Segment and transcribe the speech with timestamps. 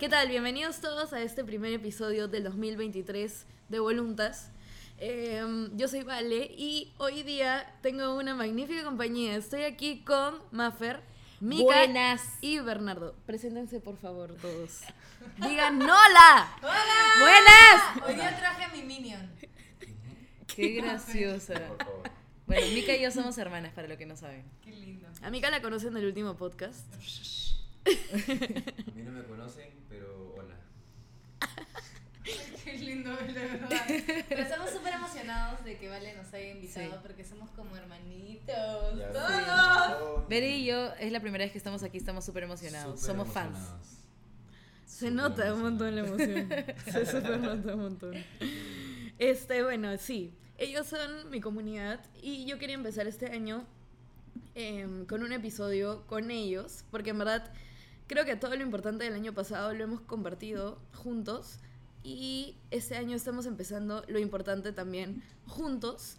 [0.00, 0.28] ¿Qué tal?
[0.28, 4.50] Bienvenidos todos a este primer episodio del 2023 de Voluntas.
[4.96, 9.36] Eh, yo soy Vale y hoy día tengo una magnífica compañía.
[9.36, 11.02] Estoy aquí con Maffer,
[11.40, 12.22] Mika Buenas.
[12.40, 13.14] y Bernardo.
[13.26, 14.80] Preséntense por favor todos.
[15.36, 16.56] Digan hola.
[16.62, 17.14] ¡Hola!
[17.20, 18.08] ¡Buenas!
[18.08, 19.30] Hoy día traje a mi Minion.
[20.46, 21.52] Qué graciosa.
[21.52, 22.10] Por favor.
[22.46, 24.50] Bueno, Mika y yo somos hermanas, para lo que no saben.
[24.64, 25.08] Qué lindo.
[25.20, 26.86] A Mika la conocen del último podcast.
[27.84, 30.54] A mí no me conocen, pero hola.
[32.64, 33.86] Qué lindo, de verdad.
[34.42, 36.96] Pero estamos súper emocionados de que Vale nos haya invitado Sí.
[37.02, 38.98] porque somos como hermanitos.
[38.98, 40.28] Ya ¡Todos!
[40.28, 43.00] Beri y yo es la primera vez que estamos aquí, estamos súper emocionados.
[43.00, 43.58] Somos fans.
[44.86, 46.48] Se nota un montón la emoción.
[46.84, 48.14] Se super nota un montón.
[49.18, 50.32] Este, bueno, sí.
[50.58, 53.64] Ellos son mi comunidad y yo quería empezar este año
[54.54, 57.50] em, con un episodio con ellos, porque en verdad
[58.06, 61.60] creo que todo lo importante del año pasado lo hemos compartido juntos
[62.02, 66.16] y este año estamos empezando lo importante también juntos.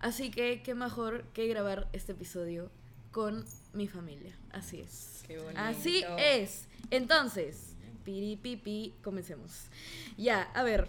[0.00, 2.70] Así que qué mejor que grabar este episodio
[3.12, 4.36] con mi familia.
[4.50, 5.22] Así es.
[5.26, 5.60] Qué bonito.
[5.60, 6.68] Así es.
[6.90, 9.66] Entonces, piripipi, comencemos.
[10.16, 10.88] Ya, a ver,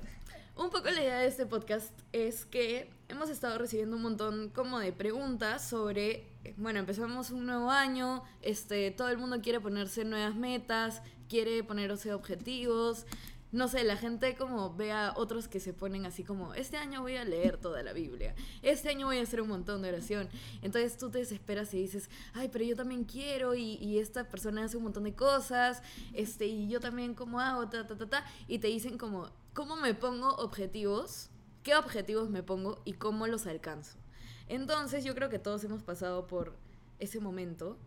[0.55, 4.79] un poco la idea de este podcast es que hemos estado recibiendo un montón como
[4.79, 6.25] de preguntas sobre,
[6.57, 12.13] bueno, empezamos un nuevo año, este, todo el mundo quiere ponerse nuevas metas, quiere ponerse
[12.13, 13.05] objetivos.
[13.51, 17.01] No sé, la gente como ve a otros que se ponen así como, este año
[17.01, 20.29] voy a leer toda la Biblia, este año voy a hacer un montón de oración.
[20.61, 24.63] Entonces tú te desesperas y dices, ay, pero yo también quiero y, y esta persona
[24.63, 28.25] hace un montón de cosas, este, y yo también cómo hago, ta, ta, ta, ta.
[28.47, 31.29] Y te dicen como, ¿cómo me pongo objetivos?
[31.63, 33.97] ¿Qué objetivos me pongo y cómo los alcanzo?
[34.47, 36.55] Entonces yo creo que todos hemos pasado por
[36.99, 37.77] ese momento.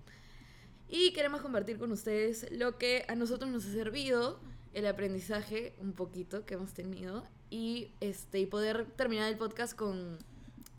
[0.88, 4.38] Y queremos compartir con ustedes lo que a nosotros nos ha servido,
[4.74, 10.18] el aprendizaje un poquito que hemos tenido y, este, y poder terminar el podcast con,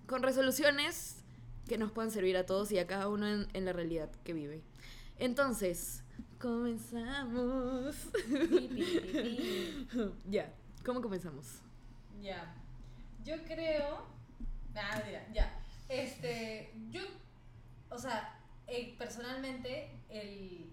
[0.05, 1.23] con resoluciones
[1.67, 4.33] que nos puedan servir a todos y a cada uno en, en la realidad que
[4.33, 4.61] vive.
[5.17, 6.03] Entonces,
[6.39, 7.95] comenzamos.
[10.29, 10.53] Ya,
[10.85, 11.61] ¿cómo comenzamos?
[12.21, 12.53] Ya.
[13.23, 14.05] Yo creo.
[14.75, 15.57] Ah, mira, ya.
[15.89, 16.71] Este.
[16.89, 17.01] Yo.
[17.89, 20.69] O sea, eh, personalmente, el,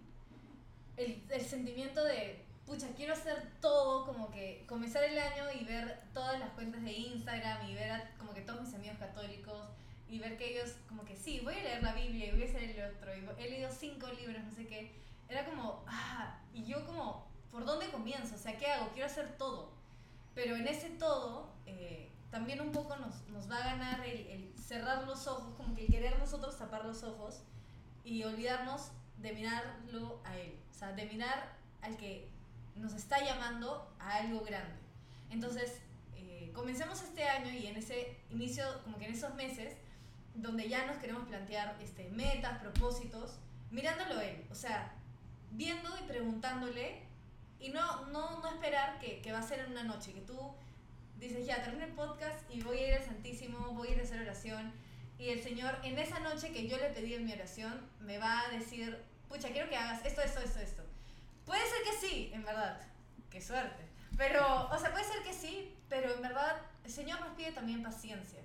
[0.97, 1.23] el.
[1.31, 2.45] El sentimiento de.
[2.73, 6.91] Pucha, quiero hacer todo, como que comenzar el año y ver todas las cuentas de
[6.91, 9.69] Instagram y ver a, como que todos mis amigos católicos
[10.09, 12.47] y ver que ellos, como que sí, voy a leer la Biblia y voy a
[12.47, 14.91] hacer el otro, y he leído cinco libros, no sé qué.
[15.29, 18.37] Era como, ah, y yo como, ¿por dónde comienzo?
[18.37, 18.89] O sea, ¿qué hago?
[18.95, 19.69] Quiero hacer todo.
[20.35, 24.59] Pero en ese todo, eh, también un poco nos, nos va a ganar el, el
[24.59, 27.43] cerrar los ojos, como que el querer nosotros tapar los ojos
[28.03, 30.59] y olvidarnos de mirarlo a Él.
[30.71, 32.32] O sea, de mirar al que
[32.77, 34.75] nos está llamando a algo grande.
[35.31, 35.79] Entonces,
[36.17, 39.77] eh, comencemos este año y en ese inicio, como que en esos meses,
[40.35, 43.39] donde ya nos queremos plantear este, metas, propósitos,
[43.71, 44.45] mirándolo Él.
[44.51, 44.95] O sea,
[45.53, 47.03] viendo y preguntándole
[47.61, 50.37] y no, no, no esperar que, que va a ser en una noche, que tú
[51.19, 54.03] dices, ya, termino el podcast y voy a ir al Santísimo, voy a ir a
[54.03, 54.73] hacer oración.
[55.19, 58.41] Y el Señor, en esa noche que yo le pedí en mi oración, me va
[58.41, 60.82] a decir, pucha, quiero que hagas esto, esto, esto, esto.
[61.45, 62.81] Puede ser que sí, en verdad.
[63.31, 63.83] Qué suerte.
[64.17, 67.83] Pero, o sea, puede ser que sí, pero en verdad el Señor nos pide también
[67.83, 68.41] paciencia.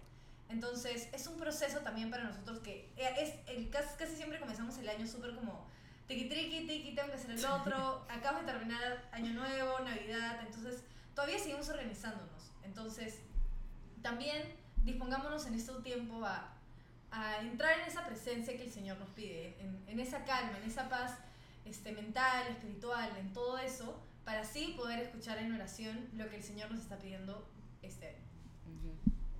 [0.49, 4.77] Entonces, es un proceso también para nosotros que eh, es el, casi, casi siempre comenzamos
[4.77, 5.67] el año súper como
[6.07, 10.83] tiki triqui, tiki, tengo que hacer el otro, acabo de terminar año nuevo, Navidad, entonces
[11.13, 12.51] todavía seguimos organizándonos.
[12.63, 13.19] Entonces,
[14.01, 16.53] también dispongámonos en este tiempo a,
[17.11, 20.69] a entrar en esa presencia que el Señor nos pide, en, en esa calma, en
[20.69, 21.17] esa paz
[21.67, 26.43] este, mental, espiritual, en todo eso, para así poder escuchar en oración lo que el
[26.43, 27.47] Señor nos está pidiendo
[27.81, 28.17] este.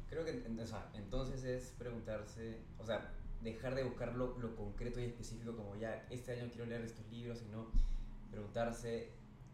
[0.10, 5.00] Creo que o sea, entonces es preguntarse, o sea, dejar de buscar lo, lo concreto
[5.00, 7.68] y específico como ya este año quiero leer estos libros, sino
[8.32, 9.12] preguntarse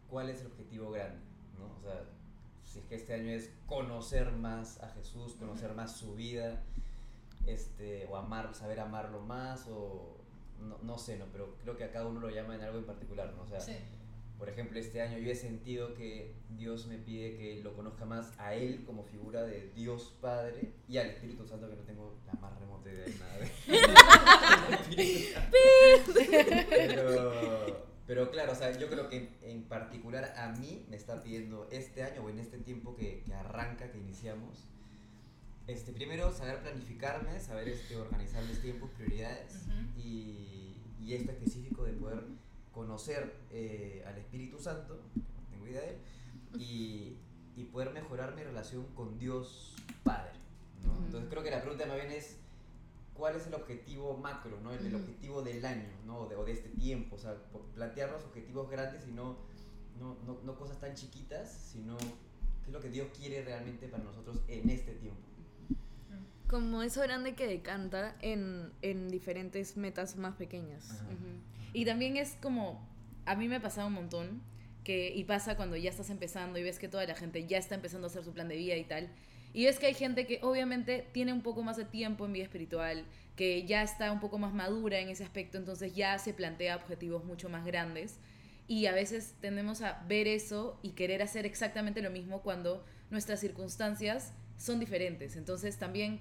[0.08, 1.20] cuál es el objetivo grande,
[1.58, 1.76] ¿no?
[1.76, 2.04] O sea,
[2.64, 6.62] si es que este año es conocer más a Jesús, conocer más su vida,
[7.46, 10.23] este, o amar, saber amarlo más, o
[10.64, 11.26] no, no sé, ¿no?
[11.32, 13.42] Pero creo que a cada uno lo llama en algo en particular, ¿no?
[13.42, 13.76] O sea, Sí.
[14.38, 18.32] por ejemplo, este año yo he sentido que Dios me pide que lo conozca más
[18.38, 22.32] a Él como figura de Dios Padre y al Espíritu Santo que no tengo la
[22.40, 23.34] más remota idea de nada
[26.88, 31.68] pero, pero claro, o sea, yo creo que en, particular a mí me está pidiendo
[31.70, 34.66] este año o en este tiempo que, que arranca, que iniciamos,
[35.66, 39.62] este, primero saber planificarme, saber este, organizar mis tiempos, prioridades
[39.96, 40.53] y,
[41.04, 42.24] y esto específico de poder
[42.72, 44.98] conocer eh, al Espíritu Santo,
[45.50, 45.96] tengo vida de Él,
[46.58, 47.16] y,
[47.56, 50.32] y poder mejorar mi relación con Dios Padre.
[51.06, 52.36] Entonces creo que la pregunta más bien es,
[53.14, 54.72] ¿cuál es el objetivo macro, ¿no?
[54.72, 56.20] el, objetivo del año ¿no?
[56.20, 57.16] o, de, o de este tiempo?
[57.16, 57.36] O sea,
[57.74, 59.36] plantearnos objetivos grandes y no,
[59.98, 64.02] no, no, no cosas tan chiquitas, sino qué es lo que Dios quiere realmente para
[64.02, 65.22] nosotros en este tiempo.
[66.54, 71.02] Como eso grande que decanta en, en diferentes metas más pequeñas.
[71.72, 72.80] Y también es como,
[73.26, 74.40] a mí me ha pasado un montón,
[74.84, 77.74] que, y pasa cuando ya estás empezando y ves que toda la gente ya está
[77.74, 79.08] empezando a hacer su plan de vida y tal.
[79.52, 82.44] Y ves que hay gente que obviamente tiene un poco más de tiempo en vida
[82.44, 83.04] espiritual,
[83.34, 87.24] que ya está un poco más madura en ese aspecto, entonces ya se plantea objetivos
[87.24, 88.20] mucho más grandes.
[88.68, 93.40] Y a veces tendemos a ver eso y querer hacer exactamente lo mismo cuando nuestras
[93.40, 95.34] circunstancias son diferentes.
[95.34, 96.20] Entonces también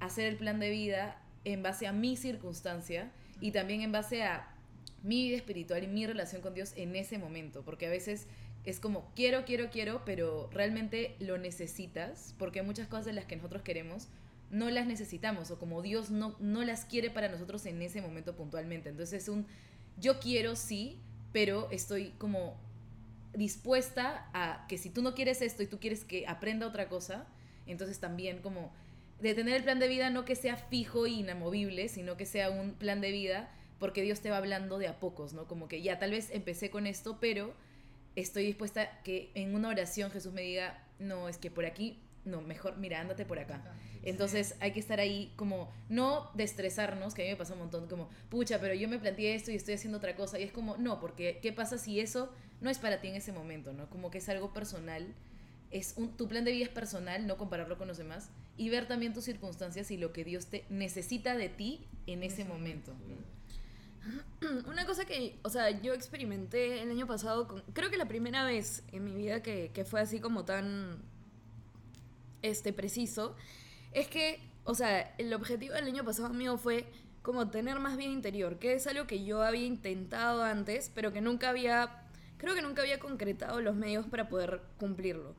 [0.00, 3.10] hacer el plan de vida en base a mi circunstancia
[3.40, 4.54] y también en base a
[5.02, 8.26] mi vida espiritual y mi relación con Dios en ese momento, porque a veces
[8.64, 13.36] es como quiero, quiero, quiero, pero realmente lo necesitas, porque muchas cosas de las que
[13.36, 14.08] nosotros queremos
[14.50, 18.34] no las necesitamos o como Dios no, no las quiere para nosotros en ese momento
[18.34, 18.88] puntualmente.
[18.90, 19.46] Entonces es un
[19.98, 20.98] yo quiero sí,
[21.32, 22.56] pero estoy como
[23.32, 27.26] dispuesta a que si tú no quieres esto y tú quieres que aprenda otra cosa,
[27.66, 28.72] entonces también como
[29.20, 32.50] de tener el plan de vida no que sea fijo e inamovible, sino que sea
[32.50, 35.48] un plan de vida porque Dios te va hablando de a pocos, ¿no?
[35.48, 37.54] Como que ya tal vez empecé con esto, pero
[38.14, 41.98] estoy dispuesta a que en una oración Jesús me diga, no, es que por aquí,
[42.24, 43.62] no, mejor, mira, ándate por acá.
[44.02, 47.60] Entonces hay que estar ahí como, no de estresarnos, que a mí me pasa un
[47.60, 50.38] montón, como, pucha, pero yo me planteé esto y estoy haciendo otra cosa.
[50.38, 52.30] Y es como, no, porque ¿qué pasa si eso
[52.60, 53.88] no es para ti en ese momento, ¿no?
[53.88, 55.14] Como que es algo personal.
[55.70, 58.30] Es un, tu plan de vida es personal, no compararlo con los demás.
[58.56, 62.44] Y ver también tus circunstancias y lo que Dios te necesita de ti en ese
[62.44, 62.92] momento.
[64.66, 68.44] Una cosa que, o sea, yo experimenté el año pasado, con, creo que la primera
[68.44, 70.98] vez en mi vida que, que fue así como tan
[72.42, 73.36] este, preciso,
[73.92, 76.86] es que, o sea, el objetivo del año pasado mío fue
[77.22, 81.20] como tener más vida interior, que es algo que yo había intentado antes, pero que
[81.20, 82.02] nunca había,
[82.38, 85.34] creo que nunca había concretado los medios para poder cumplirlo.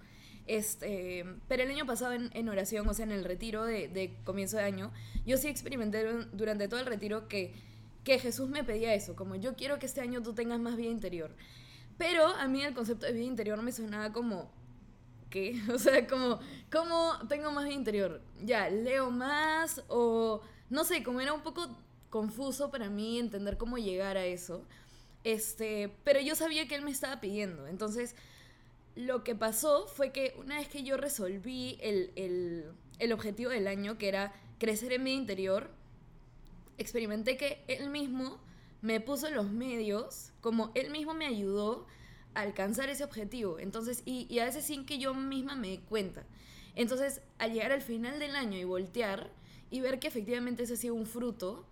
[0.51, 4.13] Este, pero el año pasado en, en oración, o sea, en el retiro de, de
[4.25, 4.91] comienzo de año,
[5.25, 7.53] yo sí experimenté dur- durante todo el retiro que,
[8.03, 10.89] que Jesús me pedía eso, como yo quiero que este año tú tengas más vida
[10.89, 11.31] interior.
[11.97, 14.51] Pero a mí el concepto de vida interior me sonaba como,
[15.29, 15.61] ¿qué?
[15.73, 16.39] O sea, como,
[16.71, 18.21] ¿cómo tengo más vida interior?
[18.43, 21.77] Ya, leo más o no sé, como era un poco
[22.09, 24.65] confuso para mí entender cómo llegar a eso.
[25.23, 27.67] Este, pero yo sabía que él me estaba pidiendo.
[27.67, 28.15] Entonces,
[28.95, 32.65] lo que pasó fue que una vez que yo resolví el, el,
[32.99, 35.69] el objetivo del año, que era crecer en mi interior,
[36.77, 38.39] experimenté que él mismo
[38.81, 41.85] me puso los medios, como él mismo me ayudó
[42.33, 43.59] a alcanzar ese objetivo.
[43.59, 46.23] Entonces, y, y a veces sin que yo misma me dé cuenta.
[46.75, 49.29] Entonces, al llegar al final del año y voltear
[49.69, 51.65] y ver que efectivamente ese ha sido un fruto,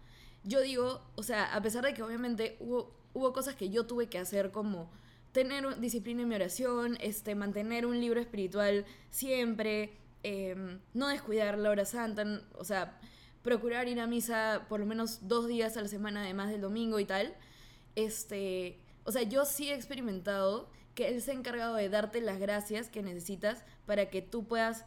[0.44, 4.08] yo digo, o sea, a pesar de que obviamente hubo, hubo cosas que yo tuve
[4.08, 4.90] que hacer como
[5.32, 9.94] tener disciplina en mi oración, este, mantener un libro espiritual siempre,
[10.24, 13.00] em, no descuidar la hora santa, o sea,
[13.44, 17.00] procurar ir a misa por lo menos dos días a la semana además del domingo
[17.00, 17.34] y tal.
[17.96, 22.40] Este, o sea, yo sí he experimentado que Él se ha encargado de darte las
[22.40, 24.86] gracias que necesitas para que tú puedas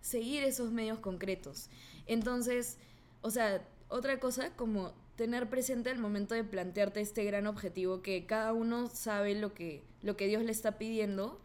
[0.00, 1.68] seguir esos medios concretos.
[2.06, 2.78] Entonces,
[3.20, 8.24] o sea, otra cosa como tener presente al momento de plantearte este gran objetivo que
[8.24, 11.38] cada uno sabe lo que, lo que Dios le está pidiendo,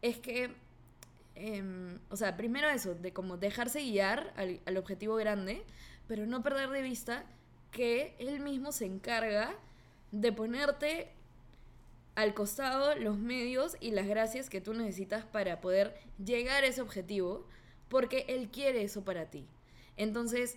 [0.00, 0.54] es que,
[1.34, 5.62] em, o sea, primero eso, de como dejarse guiar al, al objetivo grande,
[6.08, 7.26] pero no perder de vista
[7.72, 9.54] que Él mismo se encarga
[10.12, 11.10] de ponerte
[12.14, 16.80] al costado los medios y las gracias que tú necesitas para poder llegar a ese
[16.80, 17.46] objetivo,
[17.90, 19.46] porque Él quiere eso para ti.
[19.98, 20.56] Entonces,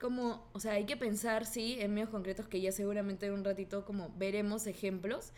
[0.00, 3.44] como, o sea, hay que pensar, sí, en medios concretos que ya seguramente en un
[3.44, 5.32] ratito como veremos ejemplos,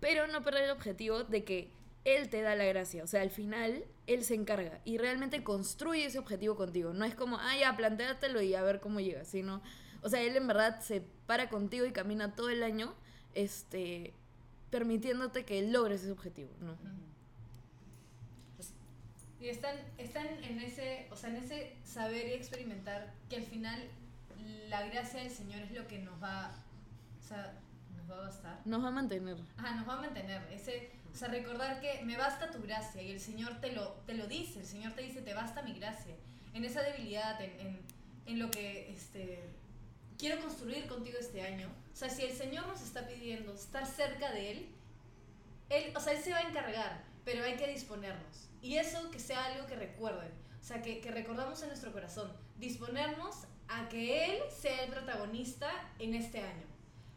[0.00, 1.70] pero no perder el objetivo de que
[2.04, 6.06] Él te da la gracia, o sea, al final Él se encarga y realmente construye
[6.06, 6.92] ese objetivo contigo.
[6.92, 9.62] No es como, ah, ya, plantéatelo y a ver cómo llega, sino,
[10.02, 12.94] o sea, Él en verdad se para contigo y camina todo el año,
[13.34, 14.12] este,
[14.70, 16.76] permitiéndote que logres ese objetivo, ¿no?
[19.40, 23.88] Y están, están en ese, o sea, en ese saber y experimentar que al final
[24.68, 26.54] la gracia del Señor es lo que nos va,
[27.20, 27.58] o sea,
[27.96, 28.60] nos va a bastar.
[28.64, 29.36] Nos va a mantener.
[29.56, 30.42] Ajá, nos va a mantener.
[30.52, 34.14] Ese, o sea, recordar que me basta tu gracia y el Señor te lo, te
[34.14, 34.60] lo dice.
[34.60, 36.14] El Señor te dice, te basta mi gracia.
[36.54, 37.80] En esa debilidad, en, en,
[38.26, 39.42] en lo que este,
[40.18, 41.68] quiero construir contigo este año.
[41.92, 44.68] O sea, si el Señor nos está pidiendo estar cerca de Él,
[45.68, 47.04] Él, o sea, Él se va a encargar.
[47.24, 48.48] pero hay que disponernos.
[48.60, 50.30] Y eso que sea algo que recuerden,
[50.60, 53.44] o sea, que, que recordamos en nuestro corazón, disponernos
[53.74, 56.66] a que Él sea el protagonista en este año.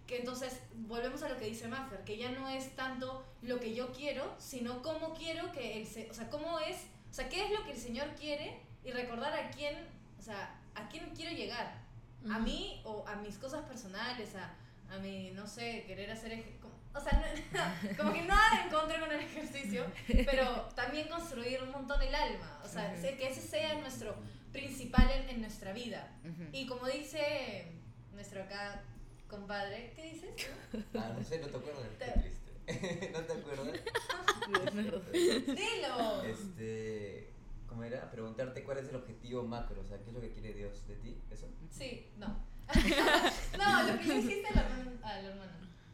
[0.08, 3.74] Que entonces volvemos a lo que dice Maffer, que ya no es tanto lo que
[3.74, 6.78] yo quiero, sino cómo quiero que Él se, o sea, cómo es,
[7.10, 9.76] o sea, qué es lo que el Señor quiere y recordar a quién,
[10.20, 11.84] o sea, a quién quiero llegar.
[12.32, 14.54] A mí o a mis cosas personales, a,
[14.94, 19.00] a mi, no sé, querer hacer, como- o sea, no- como que nada en contra
[19.00, 19.86] con el ejercicio,
[20.26, 23.02] pero también construir un montón el alma, o sea, Ujú.
[23.02, 24.16] sé que ese sea nuestro
[24.56, 26.12] principal en, en nuestra vida.
[26.24, 26.44] Ujú.
[26.52, 27.72] Y como dice
[28.14, 28.84] nuestro acá
[29.28, 30.30] compadre, ¿qué dices?
[30.98, 31.84] Ah, no sé, no te acuerdas.
[32.00, 33.12] Qué Te- triste.
[33.14, 33.80] ¿No te acuerdas?
[35.14, 36.24] Dilo.
[36.24, 37.30] Este,
[37.68, 38.10] ¿cómo era?
[38.12, 40.96] Preguntarte cuál es el objetivo macro, o sea, qué es lo que quiere Dios de
[40.96, 41.48] ti, ¿eso?
[41.72, 42.28] Sí, no.
[43.58, 45.52] no, lo que le dijiste al hermano, al hermano.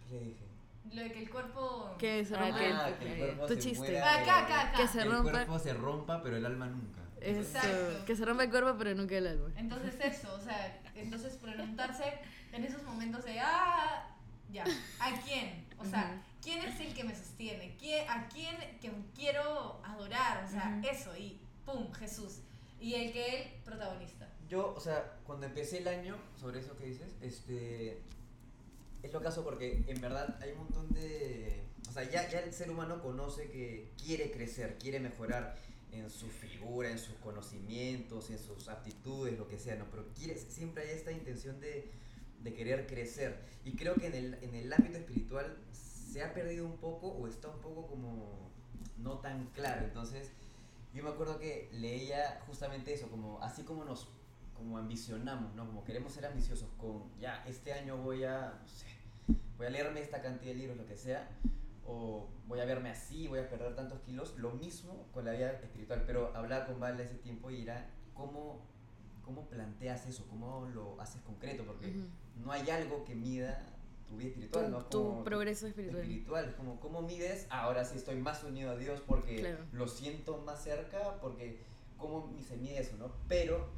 [0.08, 0.46] ¿Qué le dije?
[0.94, 1.96] Lo de que el cuerpo...
[2.00, 2.60] Que se Ah, rompe.
[2.60, 3.77] que el- Ah, que el cuerpo tu se chiste.
[3.80, 4.77] muera, Acá, acá, acá.
[4.77, 5.32] Que se el rompa.
[5.32, 7.01] cuerpo se rompa, pero el alma nunca.
[7.22, 8.06] Eso, Exacto.
[8.06, 9.50] que se rompe el cuerpo, pero nunca el alma.
[9.56, 12.04] Entonces eso, o sea, entonces preguntarse
[12.51, 14.08] en esos momentos de, ah,
[14.51, 14.66] ya,
[15.00, 15.66] ¿a quién?
[15.78, 16.22] O sea.
[16.42, 17.75] ¿quién es el que me sostiene?
[17.78, 20.44] ¿Quién- ¿A quién que quiero adorar?
[20.44, 20.90] O sea, Ujú.
[20.90, 22.40] eso, y pum, Jesús.
[22.80, 24.28] Y el que él, protagonista.
[24.50, 28.01] Yo, o sea, cuando empecé el año, sobre eso que dices, este.
[29.04, 31.62] Es lo caso porque en verdad hay un montón de.
[31.88, 35.56] O sea, ya, ya el ser humano conoce que quiere crecer, quiere mejorar
[35.91, 39.86] en su figura, en sus conocimientos, en sus aptitudes, lo que sea, ¿no?
[39.91, 40.05] Pero
[40.48, 41.91] siempre hay esta intención de,
[42.43, 43.39] de querer crecer.
[43.65, 47.27] Y creo que en el, en el ámbito espiritual se ha perdido un poco o
[47.27, 48.51] está un poco como
[48.98, 49.86] no tan claro.
[49.86, 50.31] Entonces,
[50.93, 54.07] yo me acuerdo que leía justamente eso, como así como nos
[54.55, 55.65] como ambicionamos, ¿no?
[55.65, 58.86] Como queremos ser ambiciosos con, ya, este año voy a, no sé,
[59.57, 61.27] voy a leerme esta cantidad de libros, lo que sea,
[61.85, 65.51] o voy a verme así, voy a perder tantos kilos, lo mismo con la vida
[65.53, 68.61] espiritual, pero hablaba con Vale ese tiempo y era cómo,
[69.23, 72.07] cómo planteas eso, cómo lo haces concreto, porque Ujú.
[72.45, 73.65] no hay algo que mida
[74.07, 74.85] tu vida Tu, espiritual, ¿no?
[74.85, 76.01] tu Como- progreso espiritual.
[76.01, 76.45] espiritual.
[76.50, 77.47] Es como, ¿cómo mides?
[77.50, 79.63] "Ah, Ahora sí estoy más unido a Dios porque Claro.
[79.71, 81.61] lo siento más cerca, porque
[81.97, 83.11] ¿cómo se mide eso, no?
[83.29, 83.69] Pero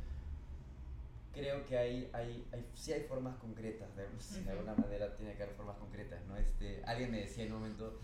[1.33, 4.03] creo que hay, hay, hay, sí hay formas concretas, de,
[4.41, 6.37] de alguna manera tiene que haber formas concretas, ¿no?
[6.37, 8.01] Este, alguien me decía en un momento,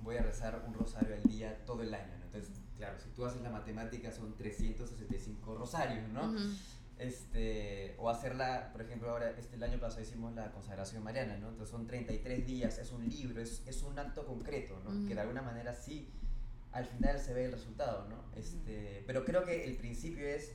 [0.00, 2.24] voy a rezar un rosario al día todo el año, ¿no?
[2.24, 6.34] Entonces, claro, si tú haces la matemática son 365 rosarios, ¿no?
[6.98, 11.48] Este, o hacerla, por ejemplo, ahora este, el año pasado hicimos la consagración mariana, ¿no?
[11.48, 15.06] Entonces son 33 días, es un libro, es, es un acto concreto, ¿no?
[15.08, 16.08] Que de alguna manera sí,
[16.72, 18.24] al final se ve el resultado, ¿no?
[18.36, 20.52] Este, pero creo que el principio es,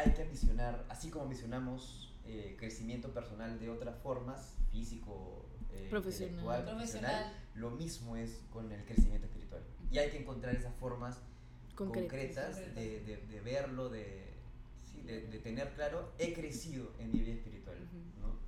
[0.00, 6.30] hay que ambicionar, así como ambicionamos eh, crecimiento personal de otras formas, físico, eh, Profesional.
[6.34, 7.32] intelectual, Profesional.
[7.54, 9.62] lo mismo es con el crecimiento espiritual.
[9.90, 11.18] Y hay que encontrar esas formas
[11.74, 12.08] Concreto.
[12.08, 13.06] concretas de, Concretas.
[13.06, 14.28] de- de verlo, de,
[14.92, 17.76] sí, de, de tener claro, he crecido en mi vida espiritual.
[18.20, 18.38] ¿no?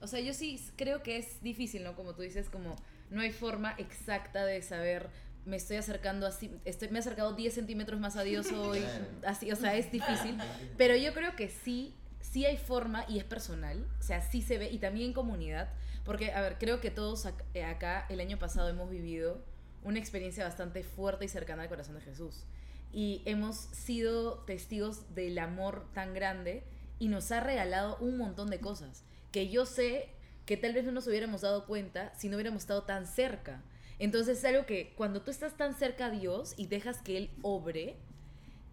[0.00, 1.94] O sea, yo sí creo que es difícil, ¿no?
[1.96, 2.76] Como tú dices, como
[3.10, 5.08] no hay forma exacta de saber,
[5.46, 8.82] me estoy acercando así, estoy, me he acercado 10 centímetros más a Dios hoy,
[9.26, 10.38] así, o sea, es difícil.
[10.76, 14.58] Pero yo creo que sí, sí hay forma y es personal, o sea, sí se
[14.58, 15.68] ve, y también en comunidad,
[16.04, 19.42] porque, a ver, creo que todos eh, acá el año pasado hemos vivido
[19.82, 22.44] una experiencia bastante fuerte y cercana al corazón de Jesús.
[22.92, 26.64] Y hemos sido testigos del amor tan grande
[26.98, 30.08] y nos ha regalado un montón de cosas que yo sé
[30.46, 33.62] que tal vez no nos hubiéramos dado cuenta si no hubiéramos estado tan cerca.
[33.98, 37.30] Entonces es algo que cuando tú estás tan cerca a Dios y dejas que Él
[37.42, 37.96] obre,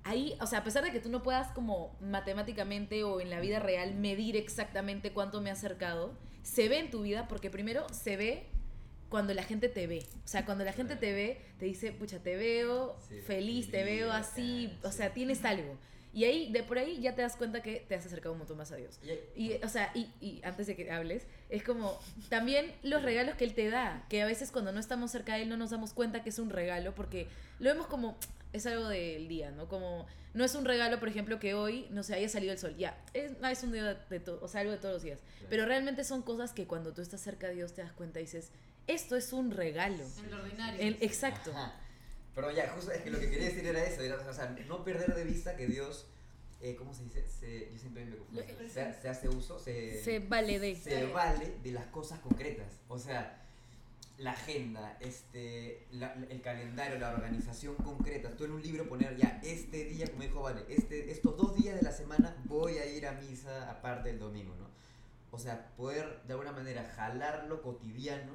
[0.04, 3.40] ahí, o sea, a pesar de que tú no puedas como matemáticamente o en la
[3.40, 6.14] vida real medir exactamente cuánto me ha acercado,
[6.44, 8.48] se ve en tu vida porque primero se ve
[9.10, 10.06] cuando la gente te ve.
[10.24, 13.84] O sea, cuando la gente te ve, te dice, pucha, te veo Sí, feliz, te
[13.84, 14.98] veo así, o sí.
[14.98, 15.78] sea, tienes algo.
[16.14, 18.58] Y ahí, de por ahí, ya te das cuenta que te has acercado un montón
[18.58, 19.00] más a Dios.
[19.36, 21.98] Y- o sea, y, y antes de que hables, es como
[22.30, 25.44] también los regalos que Él te da, que a veces cuando no estamos cerca de
[25.44, 27.28] Él no nos damos cuenta que es un regalo, porque
[27.60, 28.18] lo vemos como,
[28.52, 29.70] es algo del día, ¿no?
[29.70, 32.76] Como, no es un regalo, por ejemplo, que hoy, no sé, haya salido el sol,
[32.78, 35.20] ya, es, ah, es un día de todo, o sea, algo de todos los días.
[35.50, 38.24] Pero realmente son cosas que cuando tú estás cerca de Dios te das cuenta y
[38.24, 38.50] dices,
[38.88, 40.04] esto es un regalo.
[40.26, 40.82] En lo ordinario.
[40.82, 41.52] El- exacto.
[41.52, 41.74] Ajá.
[42.36, 44.84] Pero ya, justo es que lo que quería decir era eso, era, o sea, no
[44.84, 46.08] perder de vista que Dios,
[46.62, 47.28] eh, ¿cómo se dice?
[47.28, 48.44] Se, yo siempre me confundo.
[48.72, 50.76] Se, se hace uso, se, Se vale de.
[50.76, 52.68] se vale de las cosas concretas.
[52.88, 53.38] O sea,
[54.18, 58.30] la agenda, este, la- el calendario, la organización concreta.
[58.38, 61.76] Tú en un libro poner ya este día, como dijo Vale, este, estos dos días
[61.76, 64.70] de la semana voy a ir a misa aparte del domingo, ¿no?
[65.32, 68.34] O sea, poder de alguna manera jalar lo cotidiano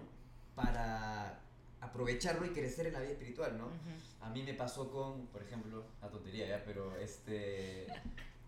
[0.57, 1.41] para
[1.81, 3.69] aprovecharlo y crecer en la vida espiritual, ¿no?
[4.21, 7.87] A mí me pasó con, por ejemplo, la tontería ya, pero este,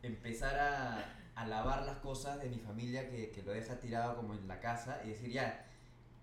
[0.03, 4.35] empezar a, a lavar las cosas de mi familia que, que lo deja tirado como
[4.35, 5.67] en la casa y decir, ya,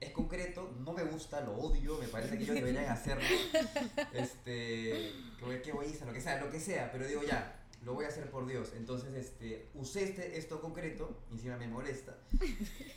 [0.01, 3.23] es concreto, no me gusta, lo odio, me parece que ellos deberían hacerlo,
[4.13, 7.23] este, que voy, que voy a hacer, lo que sea, lo que sea, pero digo,
[7.23, 7.55] ya,
[7.85, 8.73] lo voy a hacer por Dios.
[8.75, 12.17] Entonces, este, usé este, esto concreto, y encima me molesta,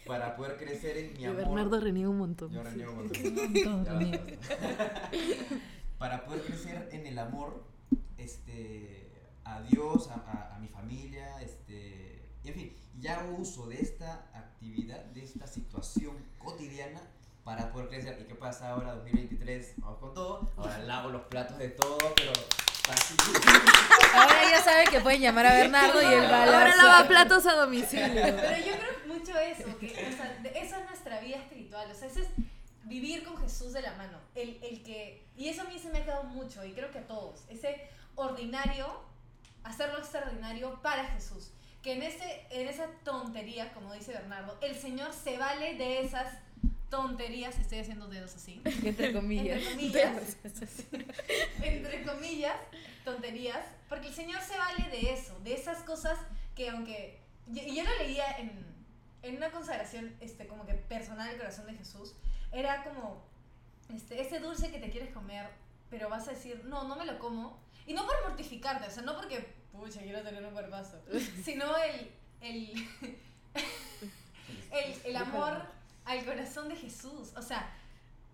[0.07, 1.37] para poder crecer en mi Y amor.
[1.37, 2.51] Bernardo reniega un montón.
[2.51, 3.35] Yo reniego un montón.
[3.35, 4.41] montón, Ya.
[5.99, 7.65] Para poder crecer en el amor
[8.19, 9.11] este,
[9.45, 13.81] a Dios, a, a- a mi familia, este, y en fin, y hago uso de
[13.81, 17.01] esta actividad, de esta situación cotidiana
[17.49, 18.19] para poder crecer.
[18.21, 19.77] ¿Y qué pasa ahora, 2023?
[19.79, 20.53] Vamos con todo.
[20.59, 22.33] Ahora lavo los platos de todo, pero.
[24.15, 27.47] Ahora ya saben que pueden llamar a Bernardo y él va a Ahora lava platos
[27.47, 28.07] a domicilio.
[28.07, 32.09] Pero yo creo mucho eso, que o sea, eso es nuestra vida espiritual, o sea,
[32.09, 32.29] eso es
[32.85, 35.99] vivir con Jesús de la mano, el, el que, y eso a mí se me
[35.99, 38.87] ha quedado mucho, y creo que a todos, ese ordinario,
[39.65, 41.51] hacerlo extraordinario para Jesús,
[41.83, 46.33] que en, ese, en esa tontería, como dice Bernardo, el Señor se vale de esas
[46.91, 49.63] tonterías, estoy haciendo dedos así, Entre comillas.
[49.63, 50.87] entre comillas,
[51.63, 52.57] entre comillas,
[53.05, 56.19] tonterías, porque el Señor se vale de eso, de esas cosas
[56.55, 57.21] que aunque,
[57.53, 58.51] y y yo lo leía en,
[59.23, 62.15] en una consagración este, como que personal del corazón de Jesús,
[62.53, 63.23] era como
[63.95, 65.49] este, ese dulce que te quieres comer,
[65.91, 69.03] pero vas a decir, no, no me lo como, y no por mortificarte, o sea,
[69.03, 71.01] no porque, pucha, quiero tener un cuerpazo,
[71.45, 72.73] sino el, el,
[74.73, 75.78] el, el amor
[76.09, 77.71] al corazón de Jesús, o sea,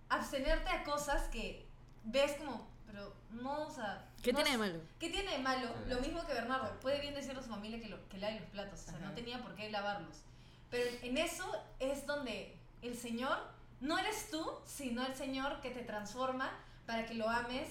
[0.09, 1.67] abstenerte a cosas que
[2.05, 4.09] ves como, pero no, o sea...
[4.23, 4.81] ¿Qué no tiene de malo?
[5.01, 5.69] ¿Qué tiene de malo?
[5.89, 6.79] Lo mismo que Bernardo.
[6.81, 8.81] Puede bien decirle a su familia que, lo, que lave los platos.
[8.81, 9.07] O sea, Ajá.
[9.07, 10.19] no tenía por qué lavarlos.
[10.71, 11.45] Pero en eso
[11.81, 13.37] es donde el Señor,
[13.81, 16.53] no eres tú, sino el Señor que te transforma
[16.87, 17.69] para que lo ames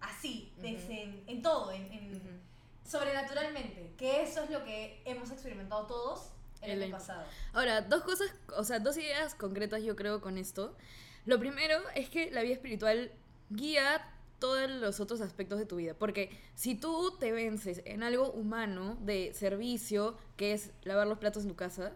[0.00, 2.42] así, desde en, en todo, en,
[2.84, 3.92] sobrenaturalmente.
[3.98, 6.30] Que eso es lo que hemos experimentado todos
[6.62, 7.24] el, El año pasado.
[7.52, 10.76] Ahora, dos cosas, o sea, dos ideas concretas yo creo con esto.
[11.24, 13.10] Lo primero es que la vida espiritual
[13.50, 15.94] guía todos los otros aspectos de tu vida.
[15.94, 21.44] Porque si tú te vences en algo humano de servicio, que es lavar los platos
[21.44, 21.92] en tu casa,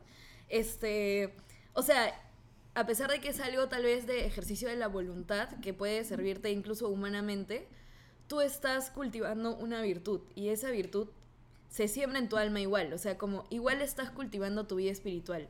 [0.48, 1.34] este,
[1.74, 2.14] o sea,
[2.74, 6.04] a pesar de que es algo tal vez de ejercicio de la voluntad, que puede
[6.04, 7.68] servirte incluso humanamente,
[8.26, 11.08] tú estás cultivando una virtud y esa virtud
[11.70, 15.48] se siembra en tu alma igual, o sea, como igual estás cultivando tu vida espiritual.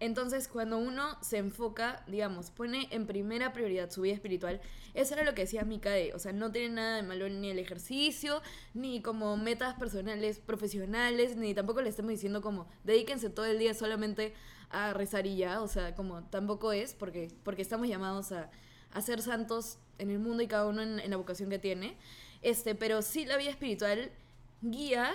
[0.00, 4.60] Entonces, cuando uno se enfoca, digamos, pone en primera prioridad su vida espiritual,
[4.94, 7.50] eso era lo que decía Mika de, o sea, no tiene nada de malo ni
[7.50, 8.40] el ejercicio,
[8.74, 13.74] ni como metas personales, profesionales, ni tampoco le estamos diciendo como, dedíquense todo el día
[13.74, 14.34] solamente
[14.70, 18.50] a rezar y ya, o sea, como tampoco es, porque, porque estamos llamados a,
[18.92, 21.96] a ser santos en el mundo y cada uno en, en la vocación que tiene,
[22.42, 24.12] este, pero sí la vida espiritual
[24.60, 25.12] guía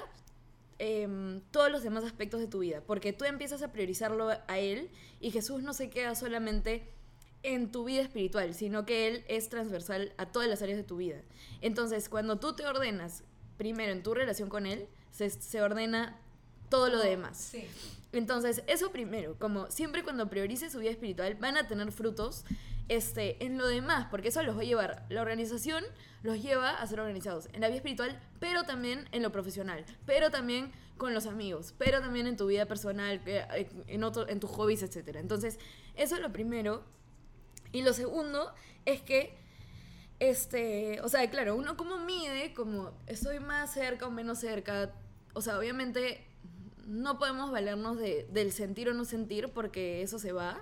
[0.86, 4.90] em, todos los demás aspectos de tu vida, porque tú empiezas a priorizarlo a Él
[5.22, 6.90] y Jesús no se queda solamente
[7.42, 10.98] en tu vida espiritual, sino que Él es transversal a todas las áreas de tu
[10.98, 11.22] vida.
[11.62, 13.24] Entonces, cuando tú te ordenas
[13.56, 16.20] primero en tu relación con Él, se, se ordena
[16.68, 17.38] todo lo demás.
[17.38, 17.66] Sí.
[18.12, 22.44] Entonces, eso primero, como siempre cuando priorices su vida espiritual, van a tener frutos
[22.90, 25.06] este, en lo demás, porque eso los va a llevar.
[25.10, 25.84] La organización
[26.22, 30.32] los lleva a ser organizados en la vida espiritual, pero también en lo profesional, pero
[30.32, 34.50] también con los amigos, pero también en tu vida personal, eh, en, otro, en tus
[34.52, 35.16] hobbies, etc.
[35.16, 35.60] Entonces,
[35.96, 36.84] eso es lo primero.
[37.72, 38.54] Y lo segundo
[38.86, 39.38] es que,
[40.20, 44.94] este, o sea, claro, uno como mide, como estoy más cerca o menos cerca,
[45.34, 46.26] o sea, obviamente
[46.86, 50.62] no podemos valernos de, del sentir o no sentir porque eso se va.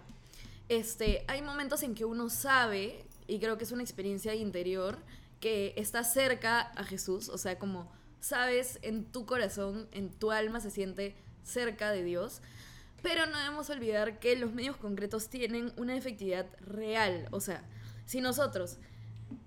[0.70, 4.98] Este, hay momentos en que uno sabe, y creo que es una experiencia interior,
[5.40, 10.62] que está cerca a Jesús, o sea, como sabes en tu corazón, en tu alma
[10.62, 12.42] se siente cerca de Dios.
[13.02, 17.28] Pero no debemos olvidar que los medios concretos tienen una efectividad real.
[17.32, 17.64] O sea,
[18.06, 18.78] si nosotros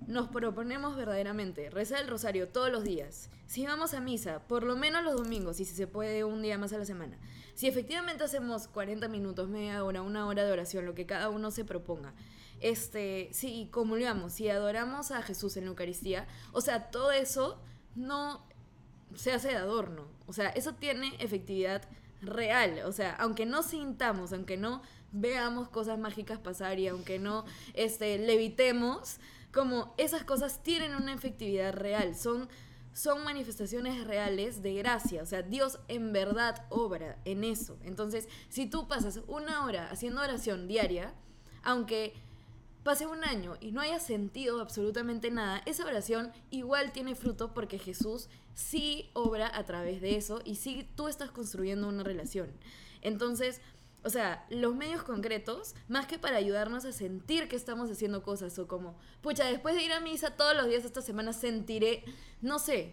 [0.06, 4.76] nos proponemos verdaderamente rezar el rosario todos los días, si vamos a misa por lo
[4.76, 7.16] menos los domingos y si se puede un día más a la semana,
[7.54, 11.50] si efectivamente hacemos 40 minutos, media hora, una hora de oración, lo que cada uno
[11.50, 12.12] se proponga,
[12.60, 17.60] este, si comulgamos, si adoramos a Jesús en la Eucaristía, o sea, todo eso
[17.94, 18.44] no
[19.14, 21.82] se hace de adorno, o sea, eso tiene efectividad
[22.20, 27.44] real, o sea, aunque no sintamos, aunque no veamos cosas mágicas pasar y aunque no
[27.74, 29.18] este, levitemos,
[29.52, 32.48] como esas cosas tienen una efectividad real, son,
[32.94, 37.76] son manifestaciones reales de gracia, o sea, Dios en verdad obra en eso.
[37.82, 41.12] Entonces, si tú pasas una hora haciendo oración diaria,
[41.64, 42.14] aunque
[42.84, 47.78] pase un año y no haya sentido absolutamente nada, esa oración igual tiene fruto porque
[47.78, 52.52] Jesús sí obra a través de eso y sí tú estás construyendo una relación.
[53.02, 53.60] Entonces,
[54.04, 58.58] o sea, los medios concretos, más que para ayudarnos a sentir que estamos haciendo cosas
[58.58, 62.04] o como, pucha, después de ir a misa todos los días esta semana sentiré,
[62.42, 62.92] no sé,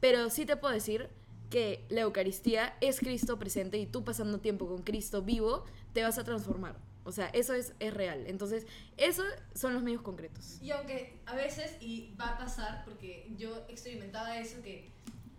[0.00, 1.08] pero sí te puedo decir
[1.48, 6.18] que la Eucaristía es Cristo presente y tú pasando tiempo con Cristo vivo, te vas
[6.18, 6.76] a transformar.
[7.04, 8.26] O sea, eso es, es real.
[8.26, 8.66] Entonces,
[8.98, 10.60] esos son los medios concretos.
[10.60, 14.90] Y aunque a veces, y va a pasar, porque yo experimentaba eso, que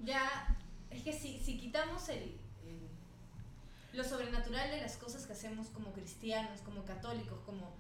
[0.03, 0.57] ya,
[0.89, 2.39] es que si, si quitamos el,
[3.99, 7.73] lo sobrenatural de las cosas que hacemos como cristianos, como católicos, como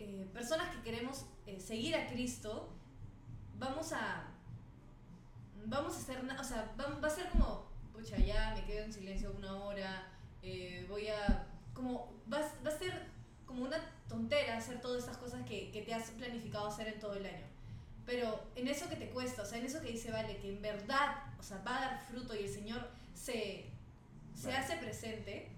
[0.00, 2.68] eh, personas que queremos eh, seguir a Cristo,
[3.56, 4.24] vamos a,
[5.66, 8.92] vamos a na- o sea, va, va a ser como, pucha, ya me quedo en
[8.92, 10.08] silencio una hora,
[10.42, 13.06] eh, voy a, como, va, va a ser
[13.46, 17.14] como una tontera hacer todas estas cosas que, que te has planificado hacer en todo
[17.14, 17.46] el año.
[18.04, 20.60] Pero en eso que te cuesta, o sea, en eso que dice Vale, que en
[20.60, 23.70] verdad, o sea, va a dar fruto y el Señor se,
[24.34, 24.58] se Vale.
[24.58, 25.48] hace presente,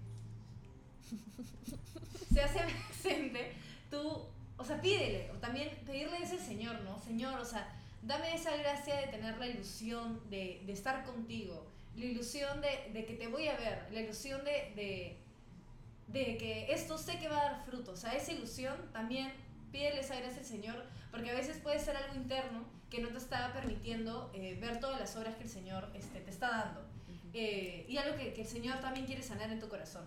[2.33, 3.53] se hace presente,
[3.89, 4.25] tú,
[4.57, 6.99] o sea, pídele, o también pedirle eso al Señor, ¿no?
[7.01, 12.05] Señor, o sea, dame esa gracia de tener la ilusión de, de estar contigo, la
[12.05, 15.17] ilusión de, de que te voy a ver, la ilusión de, de,
[16.07, 19.31] de que esto sé que va a dar fruto, o sea, esa ilusión también
[19.71, 23.17] pídele esa gracia al Señor, porque a veces puede ser algo interno que no te
[23.17, 26.86] está permitiendo eh, ver todas las obras que el Señor este, te está dando.
[27.39, 30.05] Eh, y algo que, que el Señor también quiere sanar en tu corazón.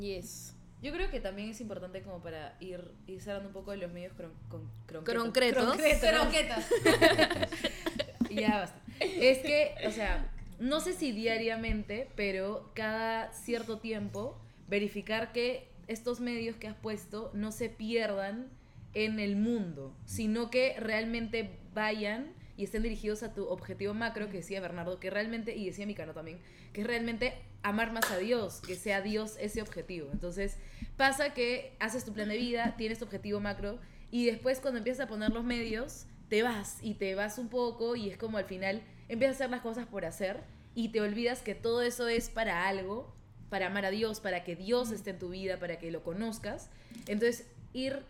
[0.00, 0.54] Yes.
[0.82, 3.92] Yo creo que también es importante como para ir, ir cerrando un poco de los
[3.92, 4.68] medios cron, con,
[5.04, 5.64] Concretos.
[5.64, 6.64] Concretos.
[8.30, 8.80] Ya basta.
[8.98, 16.20] Es que, o sea, no sé si diariamente, pero cada cierto tiempo verificar que estos
[16.20, 18.48] medios que has puesto no se pierdan
[18.94, 24.38] en el mundo, sino que realmente vayan y estén dirigidos a tu objetivo macro, que
[24.38, 26.38] decía Bernardo, que realmente, y decía Micano también,
[26.72, 30.08] que es realmente amar más a Dios, que sea Dios ese objetivo.
[30.12, 30.58] Entonces,
[30.96, 33.78] pasa que haces tu plan de vida, tienes tu objetivo macro,
[34.10, 37.94] y después cuando empiezas a poner los medios, te vas y te vas un poco
[37.94, 40.40] y es como al final empiezas a hacer las cosas por hacer
[40.74, 43.14] y te olvidas que todo eso es para algo,
[43.50, 46.70] para amar a Dios, para que Dios esté en tu vida, para que lo conozcas.
[47.06, 48.02] Entonces, ir,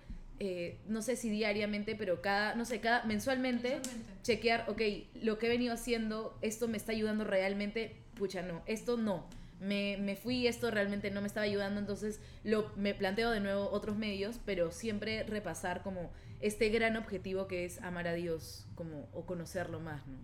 [0.45, 4.13] eh, no sé si diariamente, pero cada, no sé, cada, mensualmente, Mensualmente.
[4.25, 4.81] chequear, ok,
[5.23, 9.25] lo que he venido haciendo, esto me está ayudando realmente, pucha, no, esto no.
[9.61, 13.71] Me, me fui, esto realmente no me estaba ayudando, entonces lo, me planteo de nuevo
[13.71, 19.09] otros medios, pero siempre repasar como este gran objetivo que es amar a Dios como,
[19.13, 20.19] o conocerlo más, ¿no?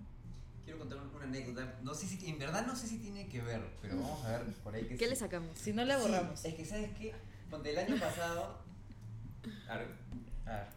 [0.65, 1.79] Quiero contar una anécdota.
[1.85, 4.43] No sé si, en verdad no sé si tiene que ver, pero vamos a ver
[4.65, 5.11] por ahí que ¿Qué sí.
[5.11, 5.57] le sacamos?
[5.57, 6.45] Si no la Sí, borramos.
[6.45, 7.15] es que, ¿sabes qué?
[7.65, 8.67] El año pasado.
[9.69, 9.89] A ver,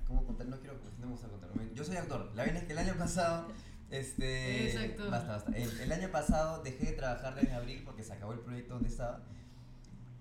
[0.08, 0.48] ¿cómo contar?
[0.48, 1.50] No quiero, no me gusta contar.
[1.74, 2.32] Yo soy actor.
[2.36, 3.48] La verdad es que el año pasado.
[3.90, 4.68] Este.
[4.72, 5.10] Exacto.
[5.12, 5.52] Basta, basta.
[5.58, 8.90] El, el año pasado dejé de trabajar desde abril porque se acabó el proyecto donde
[8.90, 9.22] estaba.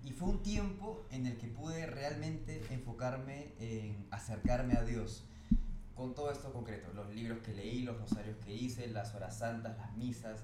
[0.02, 5.24] Y fue un tiempo en el que pude realmente enfocarme en acercarme a Dios.
[5.94, 9.76] Con todo esto concreto, los libros que leí, los rosarios que hice, las horas santas,
[9.76, 10.40] las misas.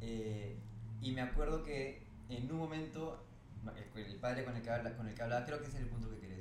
[0.00, 0.56] eh,
[1.02, 3.22] y me acuerdo que en un momento,
[3.96, 5.82] el, el padre con el, que habla- con el que hablaba, creo que ese es
[5.82, 6.35] el punto que quería.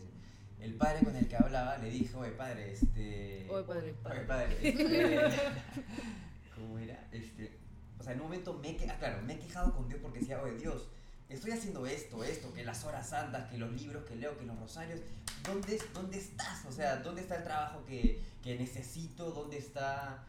[0.60, 3.46] El padre con el que hablaba le dijo, oye padre, este...
[3.50, 5.22] Oye, padre, Oye, padre, este...
[6.56, 7.08] ¿Cómo era?
[7.12, 7.58] Este,
[8.00, 10.20] o sea, en un momento me que- ah, claro, me he quejado con Dios porque
[10.20, 10.88] decía, oye Dios,
[11.30, 14.58] estoy haciendo esto, esto, que las horas santas, que los libros que leo, que los
[14.60, 15.00] rosarios,
[15.44, 16.66] ¿dónde, dónde estás?
[16.66, 19.32] O sea, ¿dónde está el trabajo que, que necesito?
[19.32, 20.24] ¿Dónde está,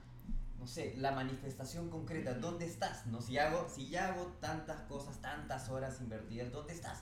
[0.58, 2.34] no sé, la manifestación concreta?
[2.34, 3.06] ¿Dónde estás?
[3.06, 3.22] ¿No?
[3.22, 7.00] Si, hago, si ya hago tantas cosas, tantas horas invertidas, ¿dónde estás?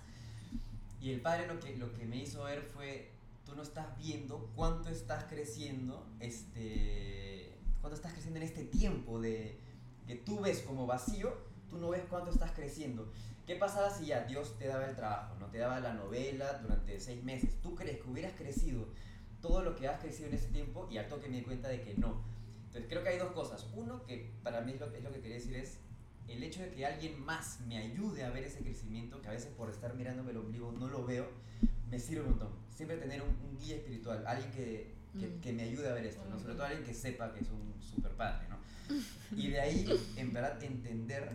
[1.01, 3.11] Y el padre lo que, lo que me hizo ver fue,
[3.45, 9.59] tú no estás viendo cuánto estás creciendo, este, cuánto estás creciendo en este tiempo de
[10.07, 11.37] que tú ves como vacío,
[11.69, 13.11] tú no ves cuánto estás creciendo.
[13.47, 16.99] ¿Qué pasaba si ya Dios te daba el trabajo, no te daba la novela durante
[16.99, 17.61] seis meses?
[17.61, 18.89] ¿Tú crees que hubieras crecido
[19.43, 20.89] todo lo que has crecido en ese tiempo?
[20.91, 22.23] Y al toque me di cuenta de que no.
[22.67, 23.67] Entonces creo que hay dos cosas.
[23.75, 25.79] Uno, que para mí es lo, es lo que quería decir, es
[26.27, 29.53] el hecho de que alguien más me ayude a ver ese crecimiento, que a veces
[29.53, 31.29] por estar mirándome el ombligo no lo veo,
[31.91, 32.64] me sirve un montón.
[32.75, 35.41] Siempre tener un, un guía espiritual, alguien que, que, Mm.
[35.41, 36.39] que me ayude a ver esto, ¿no?
[36.41, 38.49] sobre todo alguien que sepa que es un super padre.
[38.49, 38.57] ¿no?
[39.37, 41.31] Y de ahí, en verdad, entender,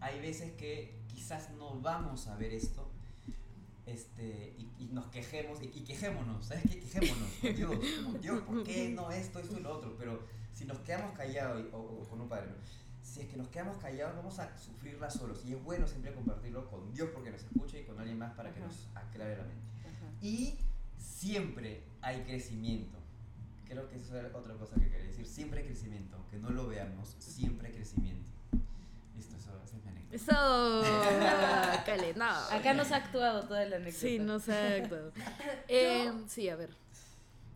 [0.00, 2.88] hay veces que quizás no vamos a ver esto.
[3.86, 6.78] Este, y, y nos quejemos, y, y quejémonos, ¿sabes qué?
[6.80, 7.70] Quejémonos con Dios,
[8.04, 9.96] como, Dios, ¿por qué no esto, esto y lo otro?
[9.98, 10.20] Pero
[10.52, 12.54] si nos quedamos callados, o, o con un padre, ¿no?
[13.02, 15.42] si es que nos quedamos callados, vamos a sufrirla solos.
[15.46, 18.52] Y es bueno siempre compartirlo con Dios porque nos escucha y con alguien más para
[18.52, 18.68] que Ajá.
[18.68, 19.62] nos aclare la mente.
[20.20, 20.58] Y
[20.98, 22.98] siempre hay crecimiento.
[23.66, 25.26] Creo que esa es otra cosa que quería decir.
[25.26, 28.24] Siempre hay crecimiento, aunque no lo veamos, siempre hay crecimiento.
[29.16, 30.16] Listo, eso, es mi anécdota.
[30.16, 30.82] Eso,
[31.86, 32.24] Cale, no.
[32.24, 34.00] Acá nos ha actuado toda la anécdota.
[34.00, 35.12] Sí, no se ha actuado.
[35.68, 36.70] Eh, sí, a ver.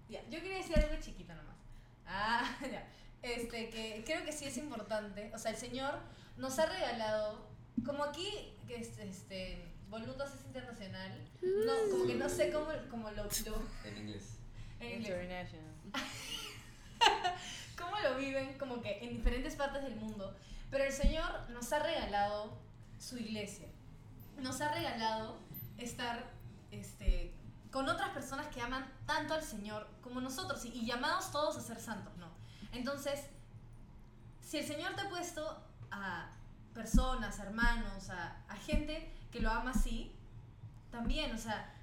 [0.09, 1.57] Ya, yo quería decir algo chiquito nomás.
[2.07, 2.87] Ah, ya.
[3.23, 5.31] Este, que creo que sí es importante.
[5.35, 5.95] O sea, el Señor
[6.37, 7.47] nos ha regalado,
[7.87, 13.11] como aquí, que es, este, Voluntad es internacional, no, como que no sé cómo, cómo
[13.11, 14.39] lo, lo- En inglés.
[14.81, 15.23] en inglés.
[15.23, 15.75] International.
[17.79, 20.35] cómo lo viven como que en diferentes partes del mundo.
[20.71, 22.57] Pero el Señor nos ha regalado
[22.99, 23.69] su iglesia.
[24.39, 25.37] Nos ha regalado
[25.77, 26.25] estar
[26.71, 27.35] este,
[27.71, 31.61] con otras personas que aman tanto al Señor como nosotros y, y llamados todos a
[31.61, 32.31] ser santos, ¿no?
[32.73, 33.21] Entonces,
[34.41, 36.31] si el Señor te ha puesto a
[36.73, 40.13] personas, a hermanos, a, a gente que lo ama así,
[40.91, 41.75] también, o sea,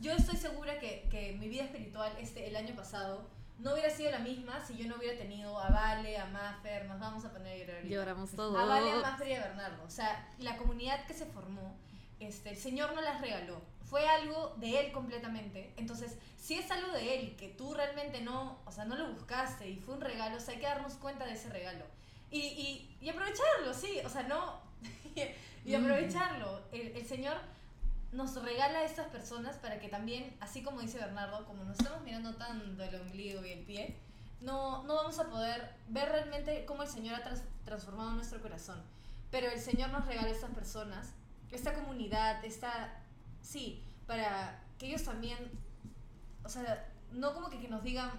[0.00, 3.26] yo estoy segura que, que mi vida espiritual este, el año pasado
[3.58, 7.00] no hubiera sido la misma si yo no hubiera tenido a Vale, a Maffer, nos
[7.00, 7.94] vamos a poner a llorar ahorita.
[7.94, 8.56] Lloramos todo.
[8.56, 9.82] A Vale, a Maffer y a Bernardo.
[9.84, 11.76] O sea, la comunidad que se formó,
[12.20, 13.60] este, el Señor no las regaló.
[13.84, 15.72] Fue algo de Él completamente.
[15.76, 19.68] Entonces, si es algo de Él que tú realmente no, o sea, no lo buscaste
[19.68, 21.84] y fue un regalo, o sea, hay que darnos cuenta de ese regalo.
[22.30, 24.67] Y, y, y aprovecharlo, sí, o sea, no...
[25.64, 26.62] y aprovecharlo.
[26.72, 27.36] El, el Señor
[28.12, 32.02] nos regala a estas personas para que también, así como dice Bernardo, como nos estamos
[32.02, 33.96] mirando tanto el ombligo y el pie,
[34.40, 38.80] no, no vamos a poder ver realmente cómo el Señor ha trans- transformado nuestro corazón.
[39.30, 41.12] Pero el Señor nos regala a estas personas,
[41.50, 43.02] esta comunidad, esta...
[43.42, 45.38] Sí, para que ellos también,
[46.44, 48.10] o sea, no como que, que nos digan,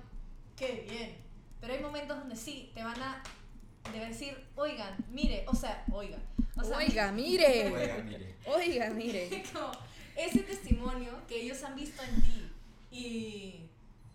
[0.55, 1.17] qué bien,
[1.59, 3.23] pero hay momentos donde sí, te van a
[3.93, 6.17] de decir, oigan, mire, o sea, oiga.
[6.55, 7.73] O sea, Oiga, mire.
[7.73, 8.35] Oiga, mire.
[8.45, 9.43] Oiga, mire.
[9.53, 9.71] como
[10.15, 12.51] ese testimonio que ellos han visto en ti.
[12.91, 13.69] Y,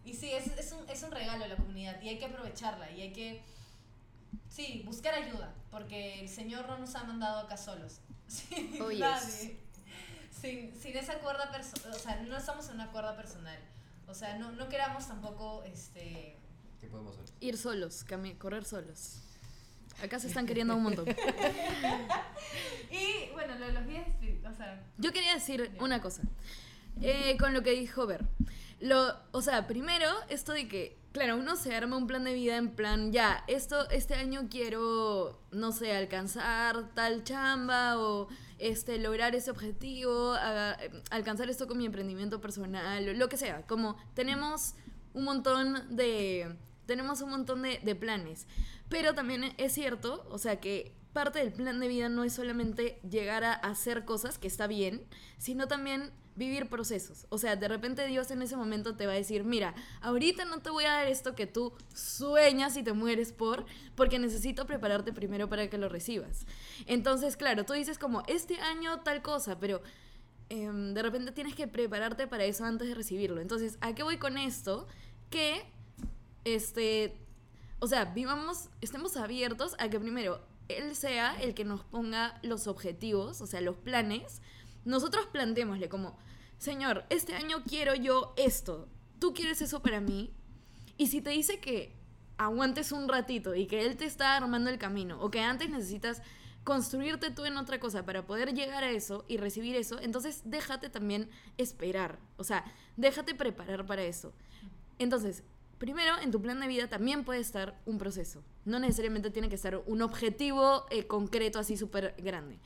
[0.04, 2.90] y sí, es, es, un, es un regalo a la comunidad y hay que aprovecharla
[2.90, 3.42] y hay que,
[4.48, 8.00] sí, buscar ayuda, porque el Señor no nos ha mandado acá solos.
[8.26, 9.00] Sin Oh, yes.
[9.00, 9.56] nadie.
[10.40, 13.58] Sin, sin esa cuerda personal, o sea, no estamos en una cuerda personal.
[14.06, 16.36] O sea, no, no queramos tampoco, este...
[16.80, 17.34] ¿Qué podemos hacer?
[17.40, 18.04] Ir solos,
[18.38, 19.20] correr solos.
[20.02, 21.06] Acá se están queriendo un montón.
[22.90, 24.06] Y bueno, lo de los días,
[24.48, 24.80] o sea...
[24.98, 26.22] Yo quería decir una cosa.
[27.02, 28.24] Eh, con lo que dijo Ver.
[28.80, 32.56] Lo, o sea, primero, esto de que, claro, uno se arma un plan de vida
[32.56, 38.28] en plan, ya, esto, este año quiero, no sé, alcanzar tal chamba o
[38.58, 43.62] este, lograr ese objetivo, eh, alcanzar esto con mi emprendimiento personal, lo que sea.
[43.66, 44.74] Como tenemos
[45.14, 48.46] un montón de, tenemos un montón de, de planes.
[48.88, 52.98] Pero también es cierto, o sea, que parte del plan de vida no es solamente
[53.08, 55.06] llegar a hacer cosas, que está bien,
[55.38, 57.26] sino también vivir procesos.
[57.28, 60.60] O sea, de repente Dios en ese momento te va a decir, mira, ahorita no
[60.60, 65.12] te voy a dar esto que tú sueñas y te mueres por, porque necesito prepararte
[65.12, 66.46] primero para que lo recibas.
[66.86, 69.82] Entonces, claro, tú dices como, este año tal cosa, pero
[70.48, 73.40] em, de repente tienes que prepararte para eso antes de recibirlo.
[73.40, 74.88] Entonces, ¿a qué voy con esto?
[75.30, 75.64] Que,
[76.44, 77.16] este,
[77.78, 82.66] o sea, vivamos, estemos abiertos a que primero Él sea el que nos ponga los
[82.66, 84.40] objetivos, o sea, los planes.
[84.84, 86.16] Nosotros planteémosle como,
[86.58, 88.88] Señor, este año quiero yo esto.
[89.18, 90.32] ¿Tú quieres eso para mí?
[90.96, 91.94] Y si te dice que
[92.36, 96.22] aguantes un ratito y que Él te está armando el camino, o que antes necesitas
[96.64, 100.88] construirte tú en otra cosa para poder llegar a eso y recibir eso, entonces déjate
[100.88, 101.28] también
[101.58, 102.18] esperar.
[102.38, 102.64] O sea,
[102.96, 104.32] déjate preparar para eso.
[104.98, 105.42] Entonces,
[105.78, 108.42] primero, en tu plan de vida también puede estar un proceso.
[108.64, 112.58] No necesariamente tiene que estar un objetivo eh, concreto así súper grande.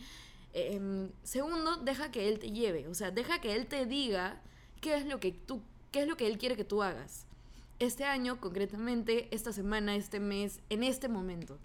[0.55, 2.89] Em, segundo, deja que él te lleve.
[2.89, 4.41] O sea, deja que él te diga
[4.81, 7.27] qué es lo que tú, qué es lo que él quiere que tú hagas.
[7.79, 11.59] Este año, concretamente, esta semana, este mes, en este momento.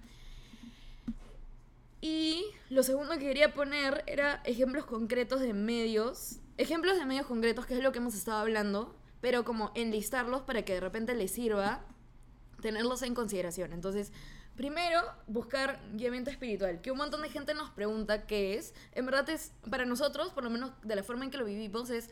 [2.02, 6.40] Y lo segundo que quería poner era ejemplos concretos de medios.
[6.58, 10.66] Ejemplos de medios concretos, que es lo que hemos estado hablando, pero como enlistarlos para
[10.66, 11.86] que de repente les sirva
[12.62, 13.72] tenerlos en consideración.
[13.72, 14.12] Entonces,
[14.58, 18.74] primero, buscar guiamiento espiritual, que un montón de gente nos pregunta qué es.
[18.92, 21.90] En verdad es, para nosotros, por lo menos de la forma en que lo vivimos,
[21.90, 22.10] es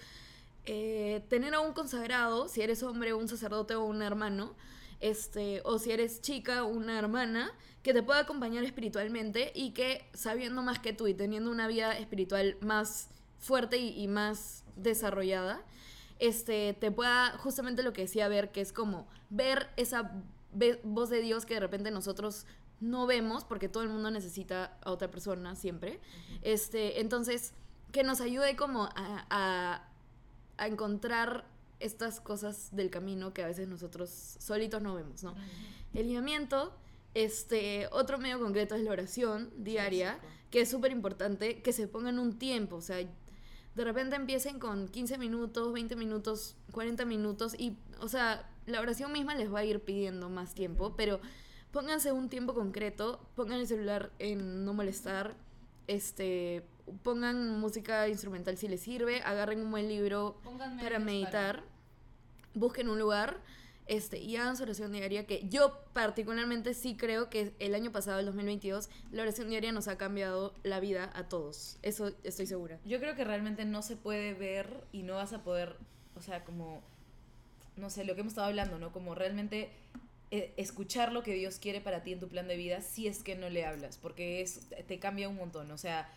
[0.64, 4.56] eh, tener a un consagrado, si eres hombre, un sacerdote o un hermano,
[5.02, 7.52] este, o si eres chica, una hermana,
[7.84, 11.92] que te pueda acompañar espiritualmente y que sabiendo más que tú y teniendo una vida
[11.98, 15.62] espiritual más fuerte y, y más desarrollada,
[16.22, 20.14] este, te pueda, justamente lo que decía ver, que es como ver esa
[20.84, 22.46] voz de Dios que de repente nosotros
[22.80, 26.00] no vemos, porque todo el mundo necesita a otra persona siempre.
[26.42, 27.54] Este, entonces,
[27.92, 29.88] que nos ayude como a, a-
[30.58, 31.46] a encontrar
[31.80, 35.34] estas cosas del camino que a veces nosotros solitos no vemos, ¿no?
[35.94, 36.74] El lineamiento,
[37.16, 40.20] este, otro medio concreto es la oración diaria,
[40.52, 43.00] que es súper importante que se pongan un tiempo, o sea,
[43.76, 49.12] de repente empiecen con 15 minutos, 20 minutos, 40 minutos y, o sea, la oración
[49.12, 51.20] misma les va a ir pidiendo más tiempo, pero
[51.72, 55.36] pónganse un tiempo concreto, pongan el celular en no molestar,
[55.88, 56.66] este,
[57.04, 60.38] pongan música instrumental si les sirve, agarren un buen libro
[60.82, 61.64] para meditar,
[62.54, 63.40] busquen un lugar
[63.88, 68.20] este, y hagan su oración diaria, que yo particularmente sí creo que el año pasado,
[68.20, 71.78] el 2022, la oración diaria nos ha cambiado la vida a todos.
[71.82, 72.80] Eso estoy segura.
[72.86, 75.76] Yo creo que realmente no se puede ver y no vas a poder,
[76.16, 76.82] o sea, como,
[77.76, 78.92] no sé, lo que hemos estado hablando, ¿no?
[78.92, 79.72] Como realmente
[80.34, 83.22] eh, escuchar lo que Dios quiere para ti en tu plan de vida si es
[83.22, 86.10] que no le hablas, porque es, te cambia un montón, o sea,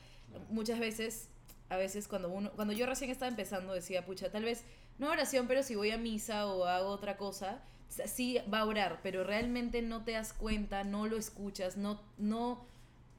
[0.51, 1.29] muchas veces,
[1.69, 4.65] a veces cuando uno, cuando yo recién estaba empezando decía, pucha, tal vez
[4.99, 9.01] no oración, pero si voy a misa o hago otra cosa, sí va a orar,
[9.03, 12.65] pero realmente no te das cuenta, no lo escuchas, no, no,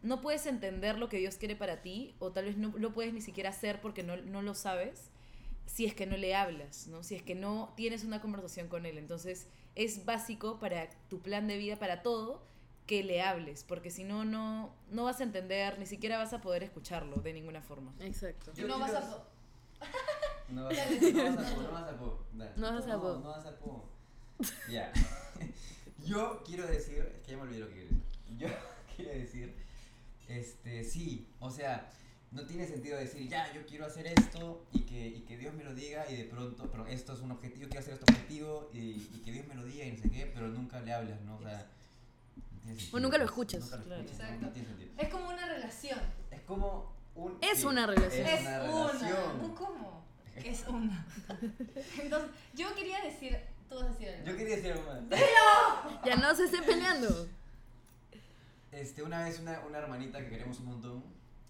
[0.01, 3.13] no puedes entender lo que Dios quiere para ti, o tal vez no lo puedes
[3.13, 5.09] ni siquiera hacer porque no, no lo sabes,
[5.65, 7.03] si es que no le hablas, ¿no?
[7.03, 8.97] Si es que no tienes una conversación con Él.
[8.97, 12.41] Entonces, es básico para tu plan de vida, para todo,
[12.85, 16.41] que le hables, porque si no, no, no vas a entender, ni siquiera vas a
[16.41, 17.93] poder escucharlo de ninguna forma.
[17.99, 18.51] Exacto.
[18.55, 19.01] Y no vas a...
[19.01, 19.25] po-
[20.49, 22.25] No vas a, no vas a po, no vas a po.
[22.55, 23.19] No vas a po.
[23.19, 23.89] No, vas a po.
[24.69, 24.91] Ya.
[26.05, 28.03] Yo quiero decir, es que ya me olvidé lo que quiero decir.
[28.37, 28.47] Yo
[28.95, 29.55] quiero decir,
[30.27, 31.89] este, sí, o sea,
[32.31, 35.63] no tiene sentido decir, ya, yo quiero hacer esto y que, y que Dios me
[35.63, 38.69] lo diga y de pronto, pero esto es un objetivo, yo quiero hacer este objetivo
[38.73, 38.77] y,
[39.13, 41.37] y que Dios me lo diga y no sé qué, pero nunca le hablas, ¿no?
[41.37, 41.84] O sea, no
[42.65, 43.61] tiene sentido, O nunca lo pues, escuchas.
[43.61, 44.01] Nunca lo Claro.
[44.01, 44.45] escuchas, no, Exacto.
[44.45, 44.91] no tiene sentido.
[44.97, 45.99] Es como una relación.
[46.31, 47.37] Es como un...
[47.41, 48.27] Es una relación.
[48.27, 48.59] Es, Es una
[48.91, 49.41] relación.
[49.41, 50.05] ¿No cómo?
[50.35, 51.07] Es una.
[52.01, 53.39] Entonces, yo quería decir...
[53.69, 54.25] Tú vas a decir algo.
[54.27, 55.19] Yo quería decir algo más.
[56.05, 57.27] Ya no se estén peleando.
[58.71, 61.03] Este, una vez una, una hermanita que queremos un montón,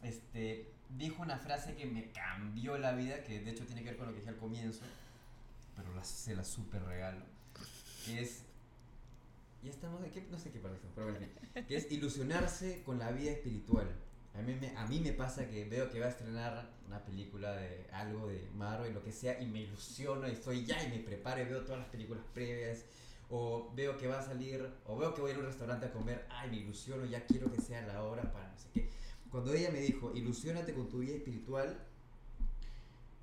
[0.03, 3.97] este, dijo una frase que me cambió la vida, que de hecho tiene que ver
[3.97, 4.81] con lo que dije al comienzo,
[5.75, 7.25] pero la, se la super regalo,
[8.05, 8.43] que es,
[9.65, 10.25] ya estamos, ¿en qué?
[10.29, 11.27] no sé qué estamos, pero bueno,
[11.67, 13.87] que es ilusionarse con la vida espiritual.
[14.35, 17.55] A mí, me, a mí me pasa que veo que va a estrenar una película
[17.55, 20.99] de algo de Marvel, lo que sea, y me ilusiono y estoy ya y me
[20.99, 22.83] preparo y veo todas las películas previas
[23.29, 25.87] o veo que va a salir, o veo que voy a ir a un restaurante
[25.87, 28.89] a comer, ay, me ilusiono, ya quiero que sea la hora para no sé qué.
[29.31, 31.77] Cuando ella me dijo, ilusionate con tu vida espiritual,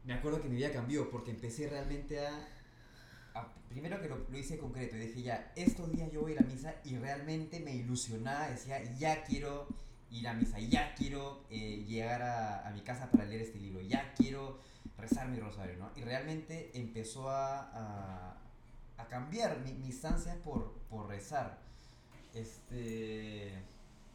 [0.04, 2.48] me acuerdo que mi vida cambió, porque empecé realmente a...
[3.68, 6.40] primero que lo, lo hice concreto, y dije, ya, estos días yo voy a ir
[6.40, 9.66] a misa, y realmente me ilusionaba, decía, ya quiero
[10.10, 13.80] ir a misa, ya quiero eh, llegar a, a mi casa para leer este libro,
[13.80, 14.58] ya quiero
[14.98, 15.90] rezar mi rosario, ¿no?
[15.96, 18.36] Y realmente empezó a, a,
[18.98, 21.58] a cambiar mi- mis ansias por, por rezar.
[22.34, 23.52] Este.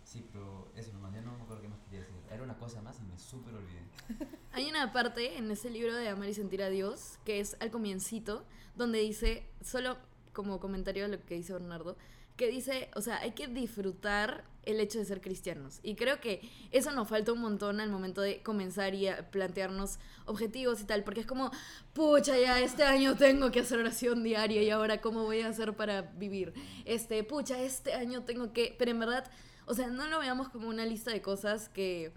[0.07, 2.15] Sí, pero eso nomás, ya no me acuerdo qué más quería decir.
[2.31, 3.81] Era una cosa más y me súper olvidé.
[4.53, 7.71] Hay una parte en ese libro de Amar y Sentir a Dios, que es al
[7.71, 8.45] comiencito,
[8.77, 9.97] donde dice, solo
[10.31, 11.97] como comentario a lo que dice Bernardo,
[12.37, 15.79] que dice, o sea, hay que disfrutar el hecho de ser cristianos.
[15.81, 20.81] Y creo que eso nos falta un montón al momento de comenzar y plantearnos objetivos
[20.81, 21.51] y tal, porque es como,
[21.93, 25.73] pucha, ya este año tengo que hacer oración diaria y ahora cómo voy a hacer
[25.73, 26.53] para vivir.
[26.85, 29.31] Este, pucha, este año tengo que, pero en verdad,
[29.65, 32.11] o sea, no lo veamos como una lista de cosas que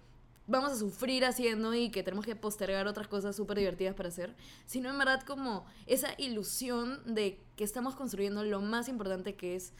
[0.45, 4.35] vamos a sufrir haciendo y que tenemos que postergar otras cosas súper divertidas para hacer,
[4.65, 9.71] sino en verdad como esa ilusión de que estamos construyendo lo más importante que es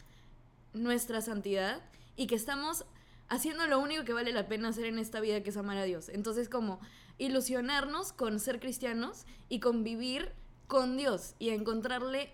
[0.72, 1.80] nuestra santidad
[2.16, 2.84] y que estamos
[3.28, 5.84] haciendo lo único que vale la pena hacer en esta vida que es amar a
[5.84, 6.08] Dios.
[6.08, 6.80] Entonces como
[7.18, 10.32] ilusionarnos con ser cristianos y convivir
[10.66, 12.30] con Dios y encontrarle,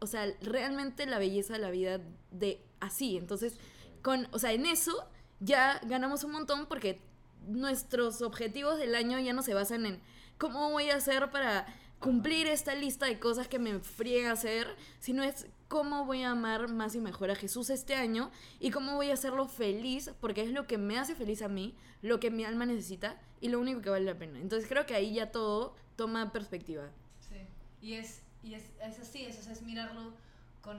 [0.00, 3.16] o sea, realmente la belleza de la vida de así.
[3.16, 3.54] Entonces,
[4.02, 5.08] con, o sea, en eso
[5.40, 7.00] ya ganamos un montón porque
[7.46, 10.00] nuestros objetivos del año ya no se basan en
[10.38, 11.66] cómo voy a hacer para
[11.98, 16.68] cumplir esta lista de cosas que me friega hacer, sino es cómo voy a amar
[16.68, 20.50] más y mejor a Jesús este año y cómo voy a hacerlo feliz, porque es
[20.50, 23.80] lo que me hace feliz a mí, lo que mi alma necesita y lo único
[23.80, 24.38] que vale la pena.
[24.38, 26.90] Entonces creo que ahí ya todo toma perspectiva.
[27.26, 27.46] Sí.
[27.80, 30.12] Y es, y es, es así, es, es mirarlo
[30.60, 30.76] con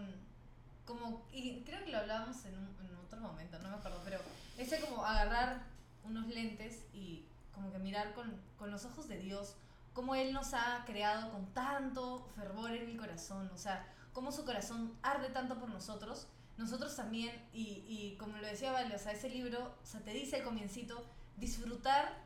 [0.86, 4.20] como y creo que lo hablábamos en, un, en otro momento, no me acuerdo, pero
[4.60, 5.64] ese como agarrar
[6.04, 9.56] unos lentes y como que mirar con, con los ojos de Dios
[9.94, 14.46] cómo Él nos ha creado con tanto fervor en el corazón, o sea, cómo su
[14.46, 19.12] corazón arde tanto por nosotros, nosotros también, y, y como lo decía Vale, o sea,
[19.12, 21.04] ese libro, o sea, te dice al comiencito,
[21.38, 22.22] disfrutar,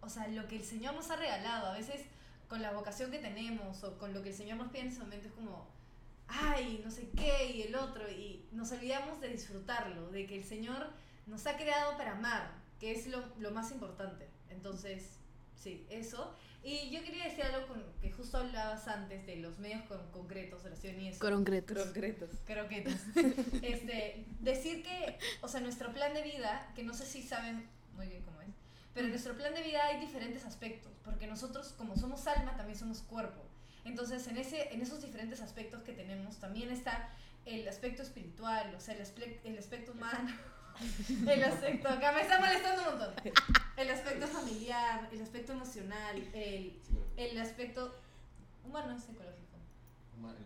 [0.00, 2.02] o sea, lo que el Señor nos ha regalado, a veces
[2.48, 5.26] con la vocación que tenemos o con lo que el Señor nos pide en ese
[5.26, 5.66] es como,
[6.28, 10.44] ay, no sé qué y el otro, y nos olvidamos de disfrutarlo, de que el
[10.44, 10.90] Señor
[11.26, 14.28] nos ha creado para amar, que es lo, lo más importante.
[14.50, 15.18] Entonces,
[15.56, 16.34] sí, eso.
[16.62, 20.64] Y yo quería decir algo con, que justo hablabas antes de los medios con, concretos,
[20.64, 21.20] oración y eso.
[21.20, 21.84] Concretos.
[21.84, 22.30] Concretos.
[22.44, 23.02] croquetas.
[23.62, 28.08] Este, decir que, o sea, nuestro plan de vida, que no sé si saben muy
[28.08, 28.48] bien cómo es,
[28.94, 32.78] pero en nuestro plan de vida hay diferentes aspectos, porque nosotros como somos alma, también
[32.78, 33.42] somos cuerpo.
[33.84, 37.10] Entonces, en, ese, en esos diferentes aspectos que tenemos, también está
[37.44, 40.34] el aspecto espiritual, o sea, el, el aspecto humano,
[41.28, 43.14] el aspecto, acá me está molestando un montón,
[43.76, 46.78] el aspecto familiar, el aspecto emocional, el,
[47.16, 47.94] el aspecto
[48.64, 49.56] humano es ecológico.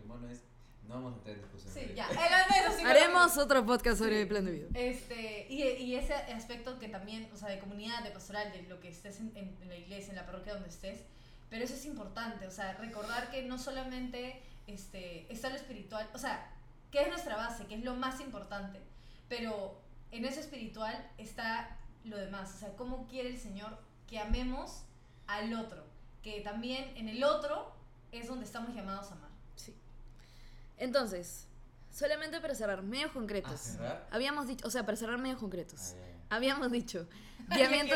[0.01, 0.41] El mono es.
[0.87, 1.73] No vamos a entrar en discusión.
[1.73, 2.15] Sí, ya, el
[2.73, 2.89] psicológico.
[2.89, 4.21] Haremos otro podcast sobre Sí.
[4.21, 4.67] el plan de vida.
[4.73, 8.79] Este, y, y ese aspecto que también, o sea, de comunidad, de pastoral, de lo
[8.79, 10.99] que estés en, en- en la iglesia, en la parroquia donde estés,
[11.49, 16.17] pero eso es importante, o sea, recordar que no solamente este, está lo espiritual, o
[16.17, 16.51] sea,
[16.91, 18.79] que es nuestra base, que es lo más importante,
[19.29, 19.80] pero
[20.11, 24.83] en eso espiritual está lo demás, o sea, cómo quiere el Señor que amemos
[25.27, 25.83] al otro,
[26.21, 27.73] que también en el otro
[28.11, 29.29] es donde estamos llamados a amar.
[29.55, 29.75] Sí.
[30.77, 31.47] Entonces,
[31.91, 33.53] solamente para cerrar, medios concretos.
[33.53, 34.07] ¿A cerrar?
[34.11, 35.95] Habíamos dicho, o sea, para cerrar medios concretos.
[35.95, 36.35] Ah.
[36.35, 37.07] Habíamos dicho,
[37.55, 37.95] guiamiento.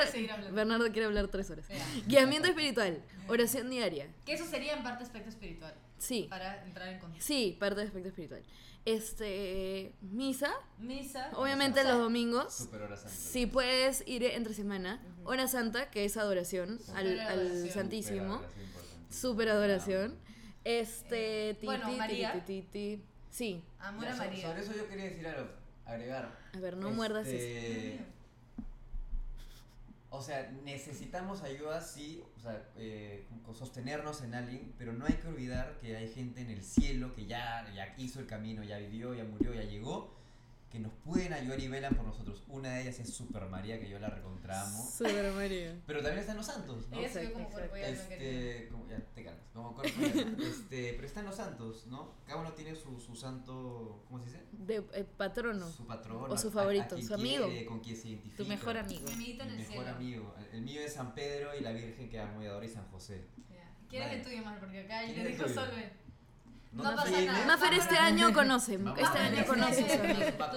[0.52, 1.68] Bernardo quiere hablar tres horas.
[1.68, 1.84] Ya.
[2.06, 4.08] Guiamiento espiritual, oración diaria.
[4.26, 7.26] Que eso sería en parte aspecto espiritual, Sí, para entrar en contexto.
[7.26, 8.44] sí, parte de aspecto espiritual.
[8.86, 11.32] Este, misa, Misa.
[11.34, 12.54] obviamente sea, los domingos.
[12.54, 13.10] Super hora santa.
[13.16, 17.70] Si puedes ir entre semana, hora santa, que es adoración al, Super al adoración.
[17.74, 18.42] Santísimo.
[19.10, 20.16] Super adoración.
[20.64, 22.46] Este, ti, Bueno, ti, ti, María.
[22.46, 23.04] ti.
[23.32, 24.48] Sí, Amor Ya, a María.
[24.48, 25.50] Sobre eso yo quería decir algo,
[25.86, 26.40] agregar.
[26.54, 28.04] a ver, no muerdas eso.
[30.16, 35.28] O sea, necesitamos ayuda, sí, o sea, eh, sostenernos en alguien, pero no hay que
[35.28, 39.14] olvidar que hay gente en el cielo que ya, ya hizo el camino, ya vivió,
[39.14, 40.16] ya murió, ya llegó,
[40.76, 42.44] que nos pueden ayudar y velan por nosotros.
[42.50, 44.84] Una de ellas es Super María, que yo la recontramo.
[44.92, 45.74] Super María.
[45.88, 46.96] Pero también están los santos, ¿no?
[46.98, 47.76] Como Exacto, cuerpo.
[47.78, 50.02] Este, como, ya te calmas, como cuerpo
[50.44, 52.12] este, pero están los santos, ¿no?
[52.26, 54.44] Cada uno tiene su, su santo, ¿cómo se dice?
[54.52, 55.70] De eh, patrono.
[55.72, 56.30] Su patrón.
[56.30, 57.46] O su a- favorito, a su amigo.
[57.48, 58.44] quiere, con quien se identifica.
[58.44, 59.06] Tu mejor amigo.
[59.18, 59.90] Mi en el mejor cielo.
[59.90, 60.36] amigo.
[60.52, 63.26] El mío es San Pedro y la Virgen que amo y adoro y San José.
[63.50, 63.72] Ya.
[63.90, 64.20] ¿Quién es Vale.
[64.20, 64.60] el tuyo, más?
[64.60, 65.62] Porque acá ¿Quién le es el dijo?
[65.62, 66.05] Solve.
[66.76, 67.46] No, No pasa nada.
[67.48, 69.82] Maffer este año conoce, este año conoce.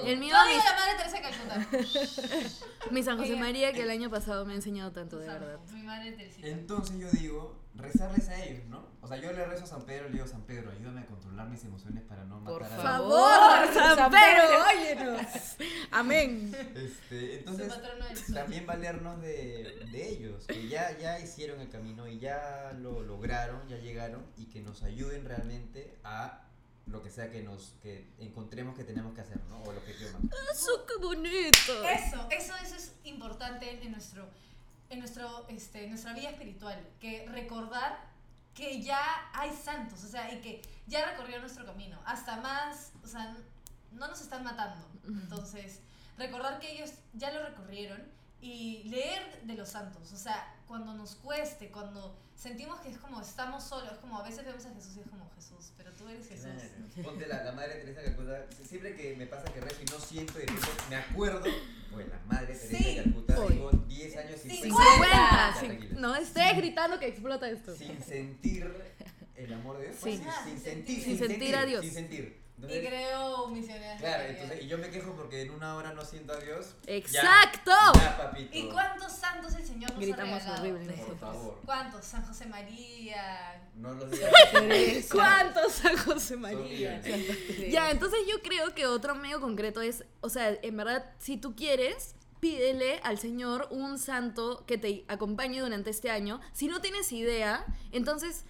[0.04, 2.90] El mío, mi, la madre Teresa Calcuta.
[2.90, 5.58] mi San José María, que el año pasado me ha enseñado tanto, de verdad.
[5.72, 6.48] Mi madre Teresita.
[6.48, 8.86] Entonces yo digo, rezarles a ellos, ¿no?
[9.00, 11.48] O sea, yo le rezo a San Pedro, le digo, San Pedro, ayúdame a controlar
[11.48, 14.44] mis emociones para no Por matar a ¡Favor, San San Pedro!
[14.68, 15.56] ¡Óyenos!
[15.90, 16.54] Amén.
[16.74, 17.72] Este, entonces,
[18.34, 23.66] también valernos de, de ellos, que ya, ya hicieron el camino y ya lo lograron,
[23.68, 26.44] ya llegaron y que nos ayuden realmente a
[26.90, 29.62] lo que sea que nos que encontremos que tenemos que hacer, ¿no?
[29.62, 30.08] O lo que yo
[30.52, 31.84] ¡Eso, qué bonito!
[31.84, 34.28] Eso, eso, eso es importante en nuestro,
[34.90, 38.08] en nuestro, este, nuestra vida espiritual, que recordar
[38.54, 39.00] que ya
[39.32, 43.36] hay santos, o sea, y que ya recorrió nuestro camino, hasta más, o sea,
[43.92, 44.86] no nos están matando.
[45.06, 45.80] Entonces,
[46.16, 48.02] recordar que ellos ya lo recorrieron
[48.40, 53.20] y leer de los santos, o sea, cuando nos cueste, cuando sentimos que es como
[53.20, 56.08] estamos solos, es como a veces vemos a Jesús y es como Jesús, pero tú
[56.08, 56.48] eres Jesús.
[57.02, 58.46] Ponte la, la madre Teresa de Calcuta.
[58.64, 60.54] Siempre que me pasa que rezo y no siento repente
[60.88, 61.44] me acuerdo.
[61.90, 62.94] Bueno, la madre Teresa Sí.
[62.96, 64.84] de Calcuta, digo 10 años sin 50.
[64.94, 65.10] 50.
[65.10, 65.66] Ya, sí.
[65.66, 66.00] tranquila.
[66.00, 67.74] No estés gritando que explota esto.
[67.76, 68.72] Sin sentir
[69.36, 69.96] el amor de Dios.
[70.02, 70.10] Sí.
[70.18, 71.84] Sin, sin sentir, Sin sentir a Dios.
[71.84, 72.47] Sin sentir.
[72.60, 74.00] Y creo misioneros.
[74.00, 76.74] claro, entonces, y yo me quejo porque en una hora no siento a Dios.
[76.86, 77.70] ¡Exacto!
[77.94, 78.56] Ya, papito.
[78.56, 80.74] ¿Y cuántos santos el Señor nos Gritamos ha regalado?
[80.74, 81.60] horrible Por favor.
[81.64, 82.04] ¿Cuántos?
[82.04, 83.68] San José María.
[83.76, 85.06] No los digas.
[85.12, 87.00] ¿Cuántos San José María?
[87.70, 91.54] Ya, entonces yo creo que otro medio concreto es, o sea, en verdad, si tú
[91.54, 96.40] quieres, pídele al Señor un santo que te acompañe durante este año.
[96.52, 98.44] Si no tienes idea, entonces,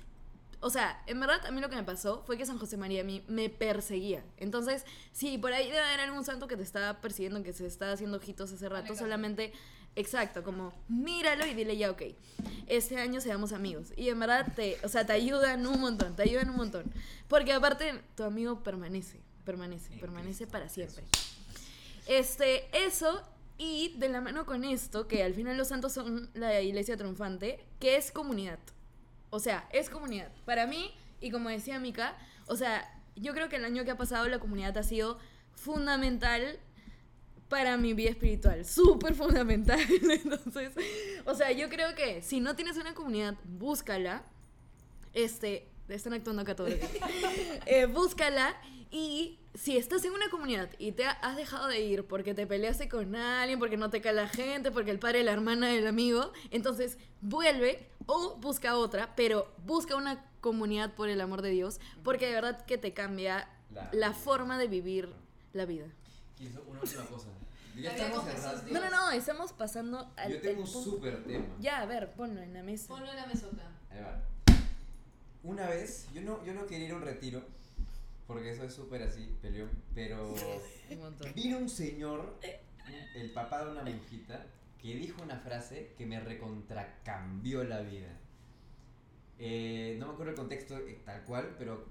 [0.61, 3.02] o sea, en verdad a mí lo que me pasó fue que San José María
[3.02, 4.24] a mí me perseguía.
[4.36, 7.92] Entonces, si por ahí debe haber algún santo que te está persiguiendo, que se está
[7.92, 9.52] haciendo ojitos hace rato, solamente,
[9.94, 12.02] exacto, como míralo y dile ya, ok,
[12.66, 13.92] este año seamos amigos.
[13.96, 16.84] Y en verdad, te, o sea, te ayudan un montón, te ayudan un montón.
[17.28, 21.04] Porque aparte, tu amigo permanece, permanece, permanece para siempre.
[22.09, 23.22] Este, eso,
[23.59, 27.64] y de la mano con esto, que al final los santos son la iglesia triunfante,
[27.78, 28.59] que es comunidad.
[29.31, 30.31] O sea, es comunidad.
[30.45, 32.16] Para mí, y como decía Mika,
[32.47, 35.18] o sea, yo creo que el año que ha pasado la comunidad ha sido
[35.55, 36.59] fundamental
[37.49, 39.81] para mi vida espiritual, súper fundamental.
[40.11, 40.72] Entonces,
[41.24, 44.22] o sea, yo creo que si no tienes una comunidad, búscala.
[45.14, 46.72] este, están actuando acá todos.
[47.66, 48.55] eh, búscala
[48.91, 52.47] y si estás en una comunidad y te ha- has dejado de ir porque te
[52.47, 55.86] peleaste con alguien, porque no te cae la gente, porque el padre, la hermana, el
[55.86, 61.80] amigo, entonces vuelve o busca otra, pero busca una comunidad por el amor de Dios,
[62.05, 65.12] porque de verdad que te cambia La- la forma de vivir
[65.53, 65.86] la vida.
[66.68, 67.26] Una última cosa.
[67.76, 68.72] Ya estamos cerrando.
[68.72, 71.45] No, no, no, estamos pasando al Yo tengo un súper tema.
[71.61, 72.89] Ya, a ver, ponlo en la mesa.
[72.89, 73.70] Ponlo en la mesota.
[73.91, 74.20] Ahí va.
[75.45, 77.43] Una vez, yo no, yo no quería ir a un retiro,
[78.29, 80.33] porque eso es súper así, peleón, pero
[80.91, 81.33] Un montón.
[81.35, 82.39] vino un señor,
[83.16, 84.47] el papá de una monjita,
[84.81, 88.16] que dijo una frase que me recontracambió la vida.
[89.41, 91.87] Eh, no me acuerdo el contexto eh, tal cual, pero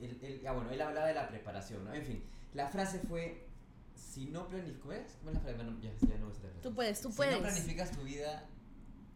[0.00, 1.94] él, él- ah, bueno, él hablaba de la preparación, ¿no?
[1.94, 2.22] En fin,
[2.54, 3.46] la frase fue,
[3.94, 5.12] si no planificas, ¿cómo es?
[5.20, 5.56] ¿Cómo es la frase?
[5.56, 6.60] Bueno, ya, ya no me sé la frase.
[6.62, 7.34] Tú puedes, tú Si puedes.
[7.36, 8.46] no planificas tu vida,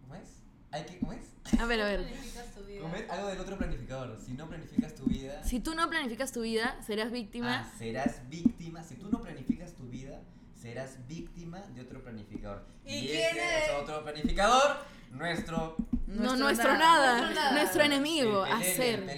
[0.03, 0.29] ¿cómo es?
[0.77, 1.21] Hay que, ¿Cómo es?
[1.61, 2.01] A ver, a ver.
[2.07, 2.81] Planificas tu vida.
[2.83, 3.11] ¿Cómo es?
[3.11, 4.19] Algo del otro planificador.
[4.25, 7.61] Si no planificas tu vida, Si tú no planificas tu vida, serás víctima.
[7.67, 8.83] ah, serás víctima.
[8.83, 10.21] Si tú no planificas tu vida,
[10.61, 12.67] serás víctima de otro planificador.
[12.85, 13.71] ¿Y ese quién es?
[13.83, 14.77] otro planificador,
[15.13, 17.53] nuestro no nuestro nada, Nuestro nada.
[17.53, 19.01] nuestro enemigo, el hacer.
[19.09, 19.13] el.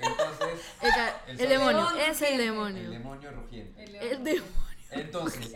[0.00, 2.82] Entonces, El, El el sol- demonio, es el demonio.
[2.82, 3.84] el demonio rugiente.
[3.84, 4.44] El demonio.
[4.92, 5.52] Entonces,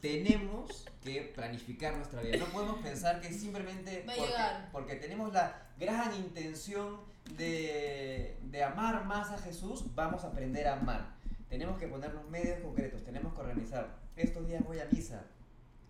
[0.00, 2.36] tenemos que planificar nuestra vida.
[2.38, 4.32] No podemos pensar que simplemente porque,
[4.72, 7.00] porque tenemos la gran intención
[7.36, 11.14] de, de amar más a Jesús, vamos a aprender a amar.
[11.48, 13.96] Tenemos que ponernos medios concretos, tenemos que organizar.
[14.16, 15.24] Estos días voy a misa,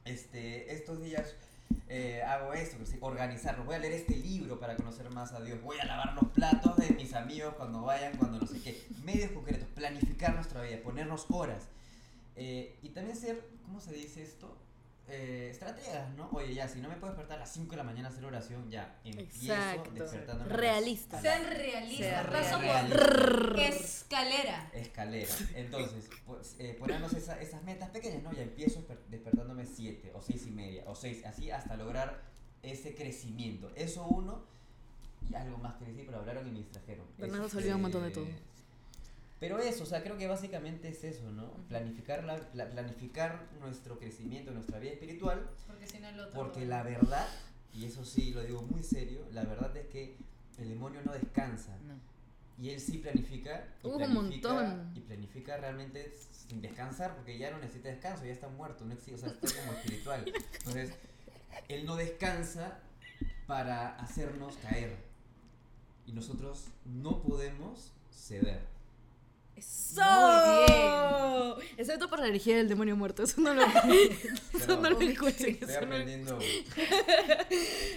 [0.04, 1.34] este, estos días
[1.88, 3.66] eh, hago esto, que sí, organizarnos.
[3.66, 5.60] Voy a leer este libro para conocer más a Dios.
[5.62, 8.82] Voy a lavar los platos de mis amigos cuando vayan, cuando no sé qué.
[9.04, 11.68] Medios concretos, planificar nuestra vida, ponernos horas.
[12.36, 14.56] Eh, y también ser, ¿cómo se dice esto?
[15.08, 16.30] Eh, estrategas, ¿no?
[16.32, 18.24] Oye, ya, si no me puedo despertar a las 5 de la mañana a hacer
[18.24, 19.90] oración, ya, empiezo Exacto.
[19.90, 20.50] despertándome.
[20.50, 21.18] Realista.
[21.18, 22.06] a las- Sean realistas.
[22.08, 22.98] Sea Paso realista.
[22.98, 24.70] por escalera.
[24.72, 25.34] escalera.
[25.56, 28.32] Entonces, pues, eh, ponernos esa- esas metas pequeñas, ¿no?
[28.32, 32.22] Ya empiezo desper- despertándome 7 o 6 y media o 6, así hasta lograr
[32.62, 33.70] ese crecimiento.
[33.74, 34.44] Eso uno,
[35.28, 37.04] y algo más que decir, pero hablaron y me distrajeron.
[37.18, 38.26] Bernardo se Este, un montón de todo.
[39.42, 41.50] Pero eso, o sea, creo que básicamente es eso, ¿no?
[41.68, 46.40] Planificar, la, pla- planificar nuestro crecimiento, nuestra vida espiritual, Porque si no el otro.
[46.40, 47.26] porque la verdad,
[47.74, 50.16] y eso sí lo digo muy serio, la verdad es que
[50.58, 51.76] el demonio no descansa.
[51.86, 51.94] No.
[52.62, 53.66] Y él sí planifica.
[53.82, 54.92] Y Uh, un planifica, montón.
[54.94, 59.14] Y planifica realmente sin descansar, porque ya no necesita descanso, ya está muerto, no existe,
[59.14, 60.24] o sea, está como espiritual.
[60.58, 60.92] Entonces,
[61.68, 62.78] él no descansa
[63.48, 64.96] para hacernos caer.
[66.06, 68.70] Y nosotros no podemos ceder.
[69.56, 70.00] ¡Eso!
[70.02, 71.68] Muy bien.
[71.78, 73.22] Excepto por la energía del demonio muerto.
[73.24, 73.62] Eso no lo,
[74.54, 75.50] eso no lo escuchen.
[75.60, 76.38] estoy eso no lo- aprendiendo.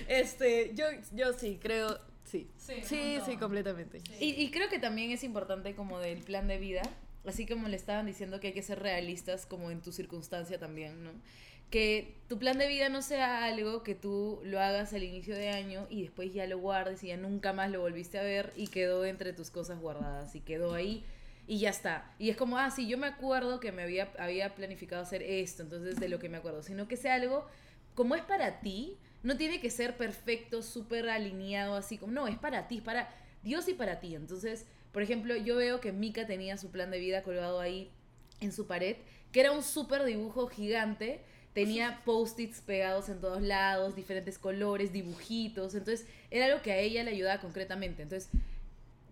[0.08, 2.00] Este, yo, yo sí, creo.
[2.24, 2.50] Sí.
[2.58, 4.00] Sí, Sí, sí, completamente.
[4.02, 4.14] Sí.
[4.20, 6.82] Y, y creo que también es importante como del plan de vida,
[7.26, 11.04] así como le estaban diciendo que hay que ser realistas como en tu circunstancia también,
[11.04, 11.12] ¿no?
[11.70, 15.50] Que tu plan de vida no sea algo que tú lo hagas al inicio de
[15.50, 18.68] año y después ya lo guardes y ya nunca más lo volviste a ver y
[18.68, 21.04] quedó entre tus cosas guardadas y quedó ahí
[21.48, 22.14] y ya está.
[22.18, 25.64] Y es como, ah, sí, yo me acuerdo que me había, había planificado hacer esto,
[25.64, 27.46] entonces de lo que me acuerdo, sino que sea algo
[27.94, 32.38] como es para ti, no tiene que ser perfecto, súper alineado, así como, no, es
[32.38, 33.10] para ti, es para
[33.42, 34.16] Dios y para ti.
[34.16, 37.90] Entonces, por ejemplo, yo veo que Mika tenía su plan de vida colgado ahí
[38.40, 38.98] en su pared,
[39.32, 41.22] que era un súper dibujo gigante,
[41.54, 47.04] tenía post-its pegados en todos lados, diferentes colores, dibujitos, entonces era algo que a ella
[47.04, 48.04] le ayudaba concretamente.
[48.04, 48.30] Entonces,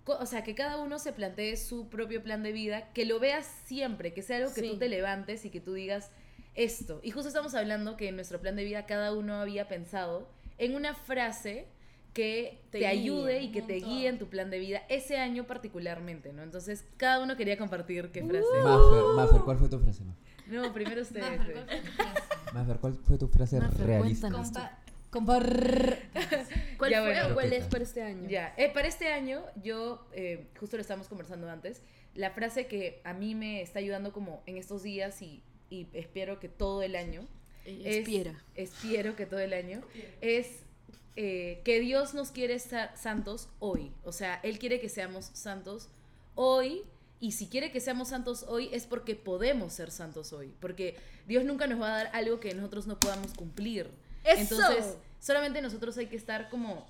[0.06, 3.46] o sea, que cada uno se plantee su propio plan de vida, que lo veas
[3.66, 4.70] siempre, que sea algo que Sí.
[4.72, 6.12] tú te levantes y que tú digas
[6.56, 7.00] esto.
[7.04, 10.28] Y justo estamos hablando que en nuestro plan de vida cada uno había pensado
[10.58, 11.68] en una frase
[12.14, 16.32] que Te ayude y que te guíe en tu plan de vida ese año particularmente,
[16.32, 16.44] ¿no?
[16.44, 18.46] Entonces, cada uno quería compartir qué frase.
[18.64, 20.04] Maffer, Maffer, ¿cuál fue tu frase?
[20.46, 21.40] No, primero ustedes.
[21.40, 21.66] Mafer, eh.
[21.66, 22.54] ¿cuál fue tu frase?
[22.54, 24.83] Maffer, ¿cuál fue tu frase Maffer, realista?
[25.14, 26.00] Compar-
[26.78, 27.28] ¿Cuál Ya, fue bueno.
[27.30, 28.28] o cuál es para este año?
[28.28, 31.82] Ya, eh, para este año yo, eh, justo lo estábamos conversando antes,
[32.16, 36.40] la frase que a mí me está ayudando como en estos días y, y espero
[36.40, 37.28] que todo el año,
[37.66, 38.44] es- Espera.
[38.56, 39.82] espero que todo el año,
[40.22, 40.48] es
[41.16, 43.92] eh, que Dios nos quiere sa- santos hoy.
[44.04, 45.90] O sea, Él quiere que seamos santos
[46.36, 46.82] hoy.
[47.20, 50.54] Y si quiere que seamos santos hoy es porque podemos ser santos hoy.
[50.60, 53.88] Porque Dios nunca nos va a dar algo que nosotros no podamos cumplir.
[54.24, 54.56] ¡Eso!
[54.56, 56.86] Entonces, solamente nosotros hay que estar como,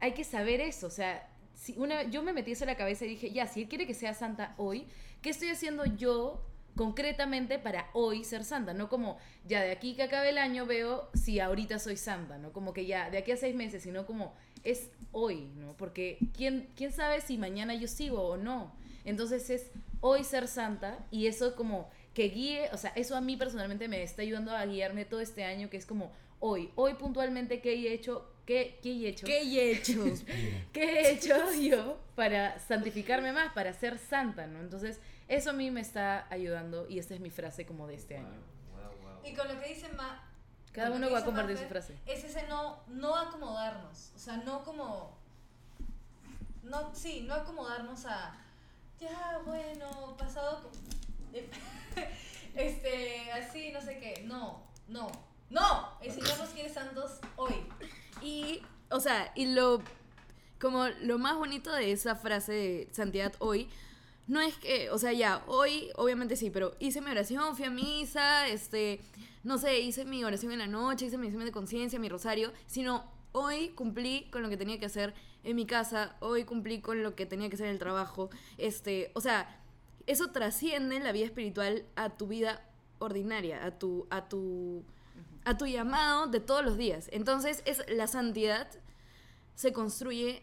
[0.00, 0.86] hay que saber eso.
[0.86, 3.62] O sea, si una, yo me metí eso en la cabeza y dije, ya, si
[3.62, 4.86] Él quiere que sea santa hoy,
[5.22, 6.44] ¿qué estoy haciendo yo
[6.78, 11.10] concretamente para hoy ser santa, no como ya de aquí que acabe el año veo
[11.12, 12.52] si ahorita soy santa, ¿no?
[12.52, 15.76] Como que ya de aquí a seis meses, sino como es hoy, ¿no?
[15.76, 18.72] Porque ¿quién, quién sabe si mañana yo sigo o no.
[19.04, 23.36] Entonces es hoy ser santa y eso como que guíe, o sea, eso a mí
[23.36, 27.60] personalmente me está ayudando a guiarme todo este año, que es como hoy, hoy puntualmente
[27.60, 30.04] qué he hecho, qué, qué he hecho, ¿Qué he hecho?
[30.72, 34.60] qué he hecho yo para santificarme más, para ser santa, ¿no?
[34.60, 38.16] Entonces, eso a mí me está ayudando y esta es mi frase como de este
[38.16, 38.40] año.
[38.72, 39.30] Wow, wow.
[39.30, 40.24] Y con lo que dice Ma.
[40.72, 41.98] Cada uno va a compartir su frase.
[42.06, 44.12] Es ese no, no acomodarnos.
[44.14, 45.18] O sea, no como.
[46.62, 48.36] No, sí, no acomodarnos a.
[49.00, 50.70] Ya, bueno, pasado.
[52.54, 54.24] Este, así, no sé qué.
[54.24, 55.08] No, no,
[55.50, 55.88] no.
[56.00, 57.54] El Señor nos santos hoy.
[58.22, 59.80] Y, o sea, y lo,
[60.60, 63.68] como lo más bonito de esa frase de santidad hoy,
[64.26, 67.70] no es que, o sea, ya, hoy, obviamente sí, pero hice mi oración, fui a
[67.70, 69.00] misa, este,
[69.42, 72.52] no sé, hice mi oración en la noche, hice mi examen de conciencia, mi rosario,
[72.66, 77.02] sino hoy cumplí con lo que tenía que hacer en mi casa, hoy cumplí con
[77.02, 78.28] lo que tenía que hacer en el trabajo,
[78.58, 79.62] este, o sea,
[80.06, 82.62] eso trasciende la vida espiritual a tu vida
[82.98, 84.84] ordinaria, a tu, a tu,
[85.44, 87.08] a tu llamado de todos los días.
[87.12, 88.68] Entonces, es la santidad
[89.54, 90.42] se construye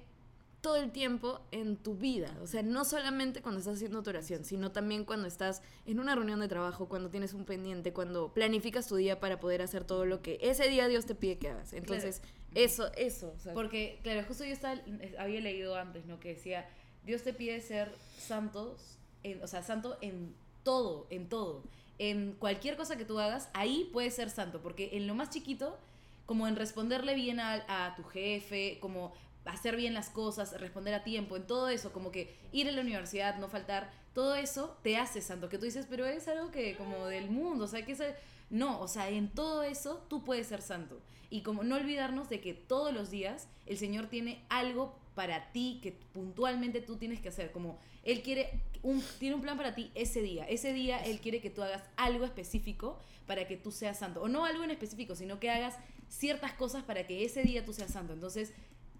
[0.62, 2.36] todo el tiempo en tu vida.
[2.42, 6.16] O sea, no solamente cuando estás haciendo tu oración, sino también cuando estás en una
[6.16, 10.06] reunión de trabajo, cuando tienes un pendiente, cuando planificas tu día para poder hacer todo
[10.06, 11.72] lo que ese día Dios te pide que hagas.
[11.74, 12.22] Entonces,
[12.56, 13.32] eso, eso.
[13.38, 14.82] o sea, Porque, claro, justo yo estaba,
[15.20, 16.20] había leído antes, ¿no?
[16.20, 16.68] Que decía,
[17.06, 20.34] Dios te pide ser santos, en- o sea, santo en
[20.64, 21.64] todo, en todo.
[21.98, 24.62] En cualquier cosa que tú hagas, ahí puedes ser santo.
[24.62, 25.78] Porque en lo más chiquito,
[26.26, 29.14] como en responderle bien a, a tu jefe, como
[29.46, 32.82] hacer bien las cosas, responder a tiempo, en todo eso, como que ir a la
[32.82, 35.50] universidad, no faltar, todo eso te hace santo.
[35.50, 38.00] Que tú dices, pero es algo que como del mundo, o sea, que es...
[38.00, 38.16] el-".
[38.50, 41.00] No, o sea, en todo eso tú puedes ser santo.
[41.30, 45.80] Y como no olvidarnos de que todos los días el Señor tiene algo para ti
[45.82, 47.52] que puntualmente tú tienes que hacer.
[47.52, 50.46] Como Él quiere, un, tiene un plan para ti ese día.
[50.46, 54.22] Ese día Él quiere que tú hagas algo específico para que tú seas santo.
[54.22, 55.76] O no algo en específico, sino que hagas
[56.08, 58.14] ciertas cosas para que ese día tú seas santo.
[58.14, 58.54] Entonces,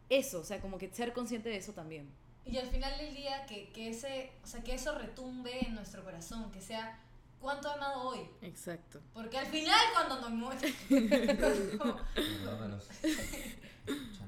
[0.10, 2.10] eso, o sea, como que ser consciente de eso también.
[2.46, 6.04] Y al final del día, que, que, ese, o sea, que eso retumbe en nuestro
[6.04, 7.00] corazón, que sea
[7.40, 8.20] cuánto he amado hoy.
[8.42, 9.02] Exacto.
[9.14, 10.74] Porque al final, cuando nos muere.
[10.90, 12.88] Perdón a los-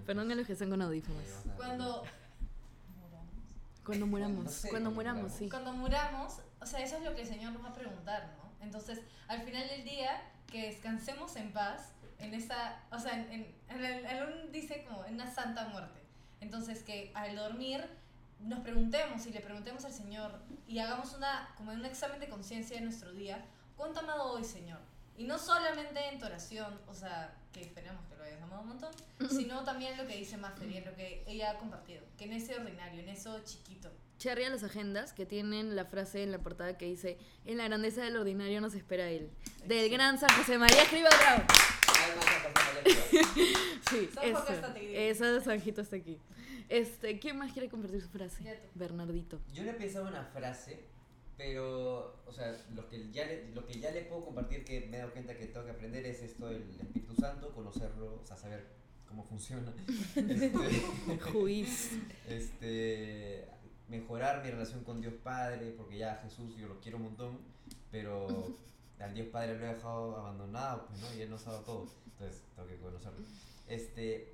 [0.05, 1.24] Perdón a los que están con audífonos.
[1.58, 2.03] cuando.
[3.88, 5.49] Cuando muramos, No sé, cuando muramos, sí.
[5.49, 8.63] Cuando muramos, o sea, eso es lo que el Señor nos va a preguntar, ¿no?
[8.65, 13.55] Entonces, al final del día, que descansemos en paz en esa, o sea, en, en,
[13.69, 15.99] en el- en un, dice como en una santa muerte.
[16.41, 17.83] Entonces, que al dormir
[18.39, 20.31] nos preguntemos y le preguntemos al Señor
[20.67, 23.43] y hagamos una, como un examen de conciencia de nuestro día,
[23.75, 24.79] ¿cuánto amado hoy, Señor?
[25.18, 28.68] Y no solamente en tu oración, o sea, que esperamos que lo hayas amado un
[28.70, 28.91] montón,
[29.30, 32.34] sino también lo que dice Mafer y en lo que ella ha compartido, que en
[32.34, 33.91] ese ordinario, en eso chiquito.
[34.20, 37.65] Cherry a las agendas que tienen la frase en la portada que dice En la
[37.65, 39.30] grandeza del ordinario nos espera él.
[39.65, 41.43] Del gran San José María Escriba Bravo.
[43.89, 46.20] Sí, Jorge esa, de Sanjito está aquí.
[46.68, 48.59] Este, ¿quién más quiere compartir su frase?
[48.76, 49.39] Bernardito.
[49.53, 50.86] Yo le he pensado una frase,
[51.38, 54.97] pero, o sea, lo que, ya le, lo que ya le puedo compartir que me
[54.97, 58.35] he dado cuenta que tengo que aprender es esto del Espíritu Santo, conocerlo, o sea,
[58.35, 58.65] saber
[59.07, 59.71] cómo funciona.
[60.15, 61.91] Este, Juiz.
[62.27, 63.47] este,
[63.88, 67.39] mejorar mi relación con Dios Padre, porque ya Jesús yo lo quiero un montón,
[67.91, 68.27] pero
[68.99, 71.13] al Dios Padre lo he dejado abandonado, pues, ¿no?
[71.15, 73.23] Y Él nos ha dado todo, entonces tengo que conocerlo.
[73.67, 74.33] Este,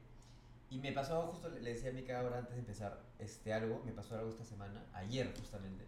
[0.70, 3.92] y me pasó justo, le decía a Mica ahora antes de empezar, este, algo, me
[3.92, 5.86] pasó algo esta semana, ayer justamente,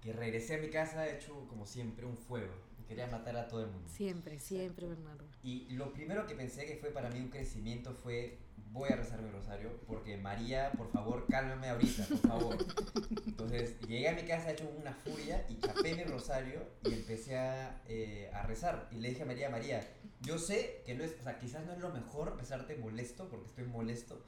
[0.00, 2.54] que regresé a mi casa hecho como siempre un fuego,
[2.88, 3.88] quería matar a todo el mundo.
[3.88, 5.24] Siempre, siempre, Bernardo.
[5.42, 8.38] Y lo primero que pensé que fue para mí un crecimiento fue,
[8.72, 12.56] voy a rezar mi rosario, porque María, por favor, cálmame ahorita, por favor.
[13.26, 17.82] Entonces llegué a mi casa hecho una furia y chapé mi rosario y empecé a,
[17.86, 18.88] eh, a rezar.
[18.90, 19.86] Y le dije a María, María,
[20.22, 23.46] yo sé que no es, o sea, quizás no es lo mejor rezarte molesto, porque
[23.46, 24.24] estoy molesto,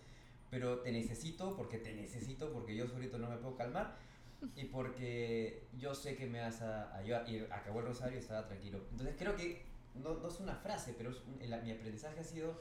[0.51, 3.97] pero te necesito, porque te necesito, porque yo solito no me puedo calmar.
[4.57, 7.29] Y porque yo sé que me vas a ayudar.
[7.29, 8.81] Y acabó el rosario y estaba tranquilo.
[8.91, 9.63] Entonces creo que
[9.95, 12.59] no, no es una frase, pero es un- el- mi aprendizaje ha sido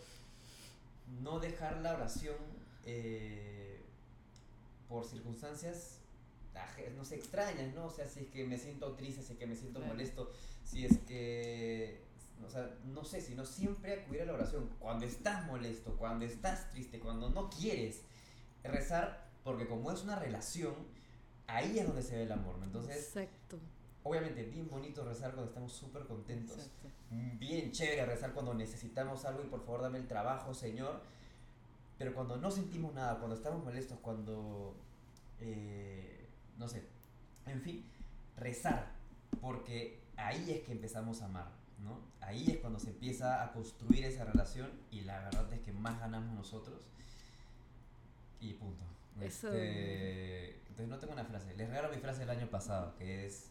[1.21, 2.35] no dejar la oración
[2.85, 3.81] eh,
[4.87, 5.97] por circunstancias,
[6.95, 7.85] no extrañas, ¿no?
[7.85, 9.93] O sea, si es que me siento triste, si es que me siento Claro.
[9.93, 10.31] molesto,
[10.63, 12.01] si es que,
[12.45, 14.69] o sea, no sé, sino siempre acudir a la oración.
[14.79, 18.01] Cuando estás molesto, cuando estás triste, cuando no quieres
[18.63, 20.73] rezar, porque como es una relación,
[21.49, 22.65] ahí es donde se ve el amor, ¿no?
[22.65, 23.59] Entonces, Exacto.
[24.03, 26.57] obviamente bien bonito rezar cuando estamos súper contentos.
[26.57, 26.89] Exacto.
[27.39, 31.01] Bien chévere rezar cuando necesitamos algo y por favor dame el trabajo, Señor.
[31.97, 34.75] Pero cuando no sentimos nada, cuando estamos molestos, cuando...
[35.39, 36.27] eh,
[36.57, 36.83] no sé.
[37.45, 37.83] En fin,
[38.37, 38.91] rezar.
[39.41, 41.49] Porque ahí es que empezamos a amar,
[41.83, 41.99] ¿no?
[42.21, 45.99] Ahí es cuando se empieza a construir esa relación y la verdad es que más
[45.99, 46.87] ganamos nosotros.
[48.39, 48.83] Y punto.
[49.21, 49.47] Eso.
[49.53, 51.53] Este, entonces no tengo una frase.
[51.55, 53.45] Les regalo mi frase del año pasado, que es...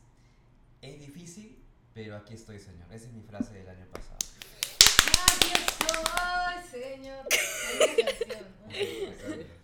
[0.80, 1.62] Es difícil,
[1.94, 2.86] pero aquí estoy, Señor.
[2.92, 4.16] Esa es mi frase del año pasado.
[5.26, 7.26] Aquí estoy, señor.
[7.30, 9.58] Hay una canción.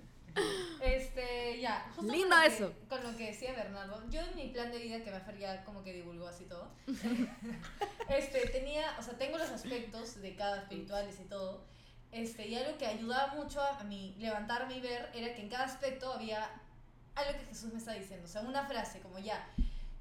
[0.83, 1.89] Este, ya.
[1.95, 2.73] justo Lindo con lo que- eso.
[2.89, 5.83] con lo que decía Bernardo, yo en mi plan de vida, que Mafer ya como
[5.85, 6.69] que divulgó así todo,
[8.09, 11.65] este, tenía, o sea, tengo los aspectos de cada espirituales y todo,
[12.15, 15.49] este, y algo que ayudaba mucho a, a mí levantarme y ver era que en
[15.49, 16.49] cada aspecto había
[17.15, 19.47] algo que Jesús me está diciendo, o sea, una frase como ya,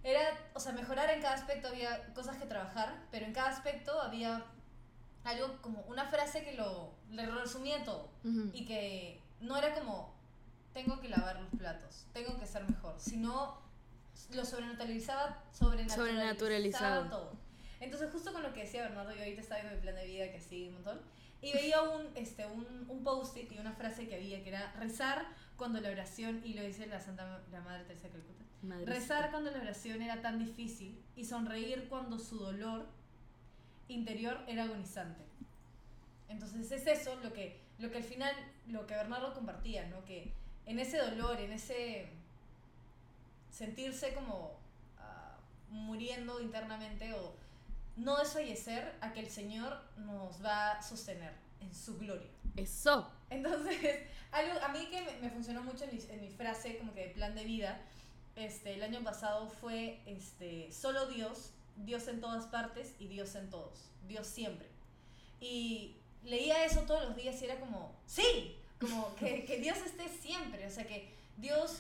[0.04, 0.20] era,
[0.54, 4.46] o sea, mejorar en cada aspecto había cosas que trabajar, pero en cada aspecto había
[5.24, 8.50] algo como una frase que lo, le resumía todo Ujú.
[8.54, 10.14] y que no era como
[10.74, 13.58] tengo que lavar los platos, tengo que ser mejor, sino
[14.32, 17.10] lo sobrenaturalizaba, sobrenaturalizaba Sobrenaturalizado.
[17.10, 17.32] todo.
[17.80, 20.32] Entonces justo con lo que decía Bernardo, yo ahorita estaba viendo mi plan de vida
[20.32, 21.02] que sigue un montón,
[21.44, 25.28] y veía un, este, un, un post-it y una frase que había que era rezar
[25.58, 28.46] cuando la oración, y lo dice la Santa la Madre Teresa de Calcuta,
[28.86, 32.88] rezar cuando la oración era tan difícil y sonreír cuando su dolor
[33.90, 35.22] interior era agonizante.
[36.30, 38.34] Entonces es eso lo que, lo que al final,
[38.68, 40.06] lo que Bernardo compartía, ¿no?
[40.06, 40.32] Que
[40.66, 42.08] en ese dolor, en ese
[43.52, 44.58] sentirse como
[44.98, 45.38] ah,
[45.70, 47.43] muriendo internamente o
[47.96, 52.30] no desfallecer a que el Señor nos va a sostener en su gloria.
[52.56, 53.12] Eso.
[53.30, 56.94] Entonces, algo a mí que me, me funcionó mucho en mi, en mi frase como
[56.94, 57.82] que de plan de vida,
[58.36, 63.50] este, el año pasado fue este, solo Dios, Dios en todas partes y Dios en
[63.50, 64.68] todos, Dios siempre.
[65.40, 70.10] Y leía eso todos los días y era como, sí, como que, que Dios esté
[70.10, 71.80] siempre, o sea, que Dios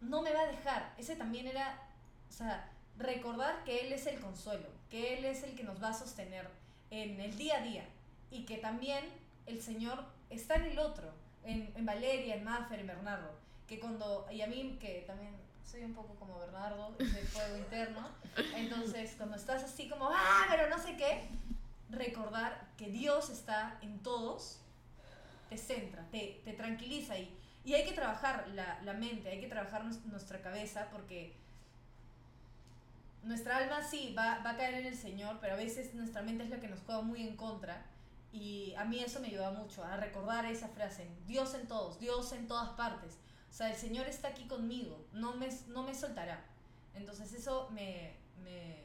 [0.00, 0.94] no me va a dejar.
[0.98, 1.82] Ese también era,
[2.28, 5.88] o sea, recordar que Él es el consuelo, que Él es el que nos va
[5.88, 6.48] a sostener
[6.90, 7.84] en el día a día
[8.30, 9.04] y que también
[9.46, 11.12] el Señor está en el otro,
[11.44, 13.30] en, en Valeria, en Maffer, en Bernardo,
[13.68, 15.34] que cuando, y a mí que también
[15.64, 18.08] soy un poco como Bernardo, de fuego interno,
[18.56, 21.28] entonces cuando estás así como, ah, pero no sé qué,
[21.90, 24.60] recordar que Dios está en todos,
[25.48, 27.32] te centra, te, te tranquiliza y,
[27.64, 31.34] y hay que trabajar la, la mente, hay que trabajar nues- nuestra cabeza porque
[33.26, 36.44] nuestra alma sí va, va a caer en el Señor, pero a veces nuestra mente
[36.44, 37.84] es la que nos juega muy en contra.
[38.32, 42.32] Y a mí eso me ayuda mucho a recordar esa frase, Dios en todos, Dios
[42.32, 43.18] en todas partes.
[43.50, 46.44] O sea, el Señor está aquí conmigo, no me, no me soltará.
[46.94, 48.14] Entonces eso me,
[48.44, 48.76] me,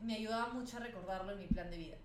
[0.00, 1.96] me ayudaba mucho a recordarlo en mi plan de vida.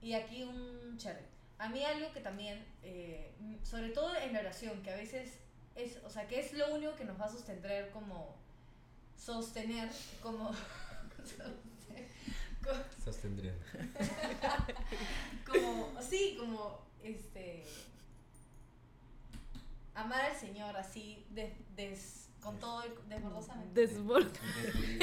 [0.00, 1.24] Y aquí un cherry.
[1.58, 5.38] A mí algo que también, eh, sobre todo en la oración, que a veces
[5.76, 8.34] es, o sea, que es lo único que nos va a sostener como,
[9.16, 9.88] sostener
[10.20, 10.50] como,
[13.04, 13.54] Sostendría.
[15.46, 17.64] como, sí, como, este,
[19.94, 23.88] amar al Señor así, des, des- con todo, el- desbordosamente.
[23.88, 24.30] Desbord-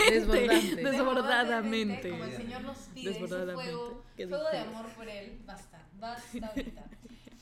[0.09, 0.75] Desbordante.
[0.91, 2.09] Desbordadamente.
[2.11, 6.83] Como el Señor nos pide ese fuego, fuego de amor por Él, basta, basta ahorita.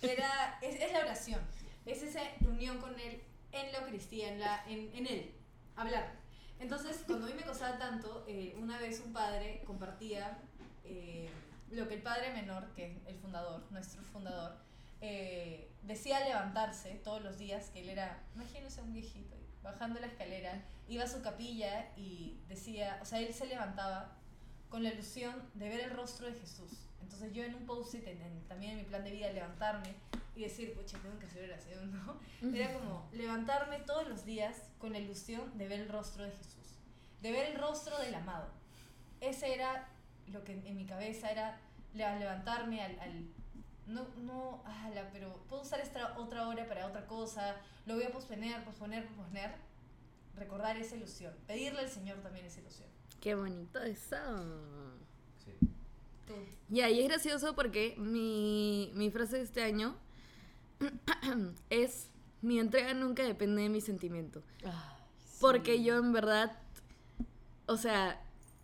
[0.01, 1.41] Era, es, es la oración,
[1.85, 3.21] es esa unión con Él
[3.51, 5.31] en la Eucaristía, en, la, en, en Él,
[5.75, 6.13] hablar.
[6.59, 10.39] Entonces, cuando a mí me costaba tanto, eh, una vez un padre compartía
[10.83, 11.29] eh,
[11.71, 14.55] lo que el padre menor, que es el fundador, nuestro fundador,
[15.01, 20.63] eh, decía levantarse todos los días, que él era, imagínense un viejito, bajando la escalera,
[20.87, 24.15] iba a su capilla y decía, o sea, él se levantaba
[24.69, 26.86] con la ilusión de ver el rostro de Jesús.
[27.07, 29.95] Entonces yo en un post-it, en- en- también en mi plan de vida, levantarme
[30.35, 32.19] y decir, pucha, tengo que hacer oración, ¿no?
[32.53, 36.75] Era como levantarme todos los días con la ilusión de ver el rostro de Jesús,
[37.21, 38.49] de ver el rostro del amado.
[39.21, 39.87] Ese era
[40.27, 41.57] lo que en mi cabeza era
[41.93, 42.99] le- levantarme al...
[42.99, 43.27] al-
[43.87, 47.55] no, no, ala, pero puedo usar esta otra hora para otra cosa,
[47.85, 49.55] lo voy a posponer, posponer, posponer.
[50.35, 52.89] Recordar esa ilusión, pedirle al Señor también esa ilusión.
[53.21, 54.17] Qué bonito eso.
[55.43, 55.57] Sí.
[56.69, 59.95] Y es gracioso porque mi, mi frase de este año
[61.69, 62.09] es,
[62.41, 64.43] mi entrega nunca depende de mi sentimiento.
[65.39, 66.57] Porque yo en verdad,
[67.67, 68.21] o sea,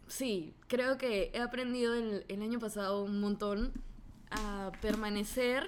[0.07, 3.71] sí, creo que he aprendido el, el año pasado un montón
[4.31, 5.67] a permanecer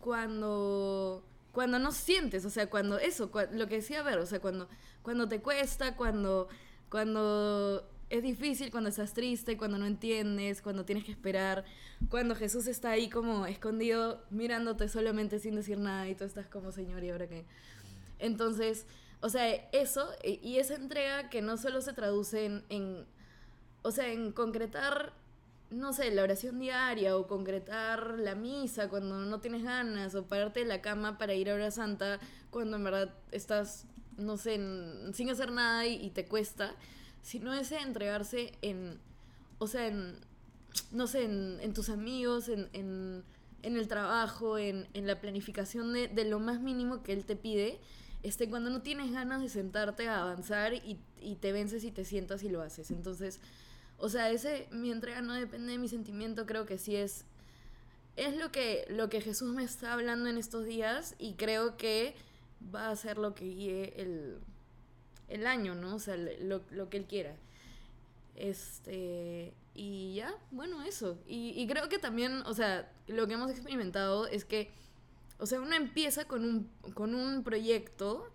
[0.00, 4.68] cuando, cuando no sientes, o sea, cuando eso, lo que decía ver, o sea, cuando,
[5.02, 6.48] cuando te cuesta, cuando,
[6.90, 11.64] cuando es difícil cuando estás triste, cuando no entiendes, cuando tienes que esperar,
[12.08, 16.72] cuando Jesús está ahí como escondido mirándote solamente sin decir nada y tú estás como,
[16.72, 17.44] Señor, ¿y ahora qué?
[18.18, 18.86] Entonces,
[19.20, 23.06] o sea, eso e- y esa entrega que no solo se traduce en,
[23.82, 25.12] o sea, en concretar,
[25.70, 30.60] no sé, la oración diaria o concretar la misa cuando no tienes ganas o pararte
[30.60, 32.18] de la cama para ir a hora santa
[32.50, 33.86] cuando en verdad estás,
[34.16, 34.54] no sé,
[35.12, 36.74] sin hacer nada y te cuesta,
[37.22, 38.98] sino ese entregarse en,
[39.58, 40.16] o sea, en,
[40.92, 43.24] no sé, en, tus amigos, en, en,
[43.62, 47.36] en el trabajo, en, en la planificación de, de lo más mínimo que él te
[47.36, 47.80] pide,
[48.22, 52.04] este, cuando no tienes ganas de sentarte a avanzar y, y te vences y te
[52.04, 52.90] sientas y lo haces.
[52.90, 53.40] Entonces,
[53.98, 57.24] o sea, ese, mi entrega no depende de mi sentimiento, creo que sí es,
[58.16, 62.14] es lo que, lo que Jesús me está hablando en estos días y creo que
[62.74, 64.38] va a ser lo que guíe el,
[65.28, 65.96] el año, ¿no?
[65.96, 67.34] O sea, lo, lo que él quiera.
[68.34, 71.18] Este, y ya, bueno, eso.
[71.26, 74.70] Y, y creo que también, o sea, lo que hemos experimentado es que,
[75.38, 78.30] o sea, uno empieza con un, con un proyecto,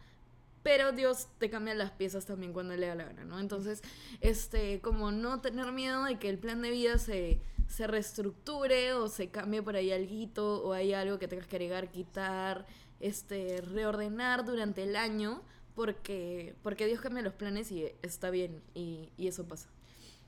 [0.62, 3.40] pero Dios te cambia las piezas también cuando le da la gana, ¿no?
[3.40, 3.82] Entonces,
[4.22, 9.10] este, como no tener miedo de que el plan de vida se, se reestructure o
[9.10, 12.66] se cambie por ahí algo o hay algo que tengas que agregar, quitar,
[13.00, 15.42] este, reordenar durante el año,
[15.76, 19.70] porque, porque Dios cambia los planes y está bien, y, y eso pasa.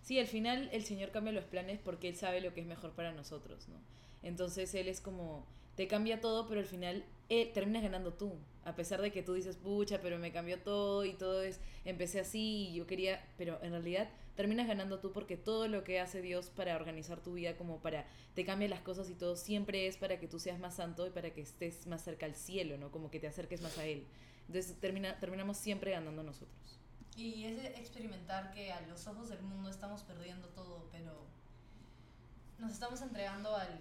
[0.02, 2.92] Sí, al final el Señor cambia los planes porque Él sabe lo que es mejor
[2.92, 3.78] para nosotros, ¿no?
[4.22, 8.34] Entonces Él es como, te cambia todo, pero al final él, terminas ganando tú.
[8.64, 12.20] A pesar de que tú dices, pucha, pero me cambió todo y todo es, empecé
[12.20, 16.22] así y yo quería, pero en realidad terminas ganando tú porque todo lo que hace
[16.22, 19.98] Dios para organizar tu vida, como para, te cambia las cosas y todo, siempre es
[19.98, 22.92] para que tú seas más santo y para que estés más cerca al cielo, ¿no?
[22.92, 24.06] Como que te acerques más a Él.
[24.48, 26.80] Entonces termina, terminamos siempre ganando nosotros.
[27.16, 31.26] Y es de experimentar que a los ojos del mundo estamos perdiendo todo, pero
[32.60, 33.80] nos estamos entregando al,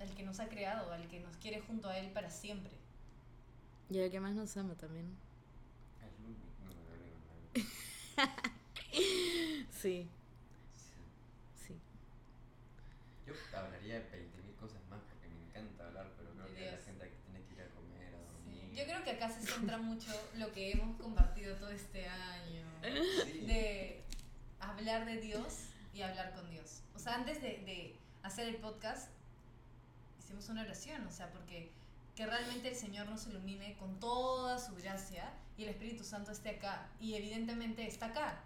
[0.00, 2.72] al que nos ha creado, al que nos quiere junto a él para siempre.
[3.88, 5.16] Y el que más nos ama también.
[9.70, 10.08] Sí,
[10.74, 11.66] Sí.
[11.66, 11.74] sí.
[13.26, 16.70] Yo hablaría de 20.000 cosas más porque me encanta hablar, pero creo De que la
[16.72, 16.84] Dios.
[16.84, 18.65] gente que tiene que ir a comer, a dormir.
[18.76, 22.62] Yo creo que acá se centra mucho lo que hemos compartido todo este año.
[23.24, 23.40] Sí.
[23.46, 24.02] de
[24.60, 26.82] hablar de Dios y hablar con Dios.
[26.94, 29.08] O sea, antes de, de hacer el podcast,
[30.18, 31.72] hicimos una oración, o sea, porque
[32.14, 36.50] que realmente el Señor nos ilumine con toda su gracia y el Espíritu Santo esté
[36.50, 36.88] acá.
[37.00, 38.44] Y evidentemente está acá.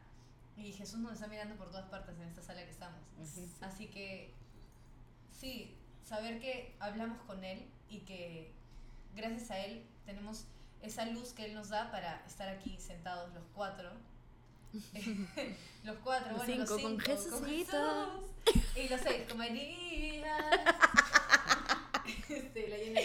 [0.57, 3.01] Y Jesús nos está mirando por todas partes en esta sala que estamos.
[3.63, 4.33] Así que,
[5.33, 8.53] sí, saber que hablamos con Él y que
[9.17, 10.45] gracias a Él tenemos
[10.83, 13.91] esa luz que Él nos da para estar aquí sentados los cuatro.
[15.85, 17.01] los cuatro, Los bueno, los cinco, con.
[17.01, 17.43] Jesús.
[18.77, 20.39] Y los seis, con María.
[22.29, 23.01] este, la llena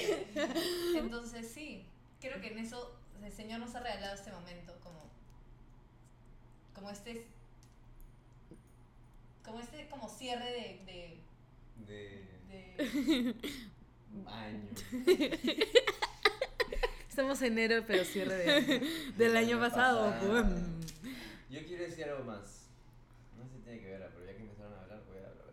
[0.97, 1.85] Entonces, sí,
[2.21, 5.09] creo que en eso el Señor nos ha regalado este momento como,
[6.73, 7.27] como este
[9.43, 11.35] como este como cierre de, De
[11.87, 13.35] de, de
[14.27, 14.69] año.
[17.15, 18.89] Estamos en enero, pero cierre de.
[19.17, 20.13] Del año pasado.
[21.49, 22.67] Yo quiero decir algo más.
[23.37, 25.45] No sé si tiene que ver, pero ya que empezaron a hablar, voy a hablar.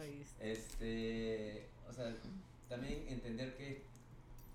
[0.00, 2.14] Ay, Este, o sea,
[2.68, 3.82] también entender que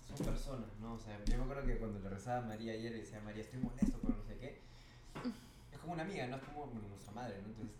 [0.08, 0.94] son personas, ¿no?
[0.94, 3.42] O sea, yo me acuerdo que cuando le rezaba a María ayer, le decía María,
[3.42, 4.58] estoy molesto por no sé qué.
[5.70, 7.48] Es como una amiga, no es como bueno, nuestra madre, ¿no?
[7.48, 7.76] Entonces,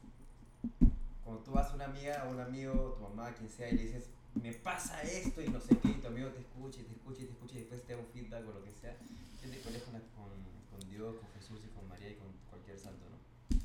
[1.24, 3.82] cuando tú vas a una amiga o un amigo, tu mamá, quien sea, y le
[3.84, 4.10] dices,
[4.40, 7.22] me pasa esto y no sé qué, y tu amigo te escucha y te escucha
[7.22, 8.96] y te escucha y después te da un feedback o lo que sea,
[9.40, 10.30] que te peleas con, con,
[10.70, 13.16] con Dios, con Jesús y con María y con cualquier santo, ¿no?
[13.52, 13.58] En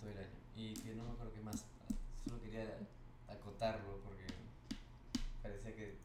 [0.00, 0.36] todo el año.
[0.56, 1.64] Y que no me acuerdo qué más,
[2.24, 2.76] solo quería
[3.28, 4.26] acotarlo porque
[5.42, 5.96] parecía que...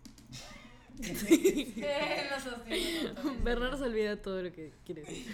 [3.43, 5.26] Bernardo se olvida todo lo que quiere decir.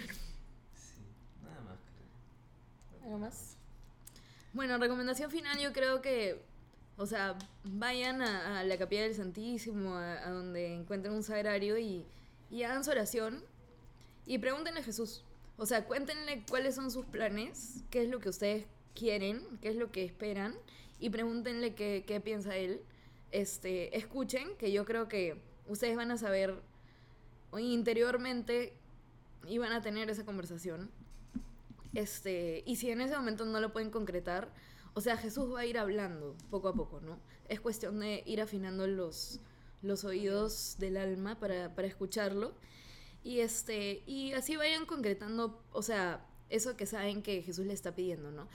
[0.74, 1.00] Sí,
[1.44, 3.04] nada más creo.
[3.04, 3.56] ¿Algo más?
[4.52, 6.42] Bueno, recomendación final, yo creo que,
[7.00, 7.34] o sea,
[7.64, 12.04] vayan a, la capilla del Santísimo, a, donde encuentren un sagrario y,
[12.50, 13.42] y hagan su oración
[14.26, 15.24] y pregúntenle a Jesús.
[15.56, 19.76] O sea, cuéntenle cuáles son sus planes, qué es lo que ustedes quieren, qué es
[19.76, 20.54] lo que esperan
[20.98, 22.82] y pregúntenle qué, qué piensa él.
[23.32, 26.54] Este, escuchen, que yo creo que ustedes van a saber
[27.58, 28.74] interiormente
[29.48, 30.90] y van a tener esa conversación.
[31.94, 34.52] Este, y si en ese momento no lo pueden concretar,
[34.94, 37.18] o sea, Jesús va a ir hablando poco a poco, ¿no?
[37.48, 39.40] Es cuestión de ir afinando los,
[39.82, 42.54] los oídos del alma para, para escucharlo.
[43.22, 47.94] Y este, y así vayan concretando, o sea, eso que saben que Jesús le está
[47.94, 48.48] pidiendo, ¿no?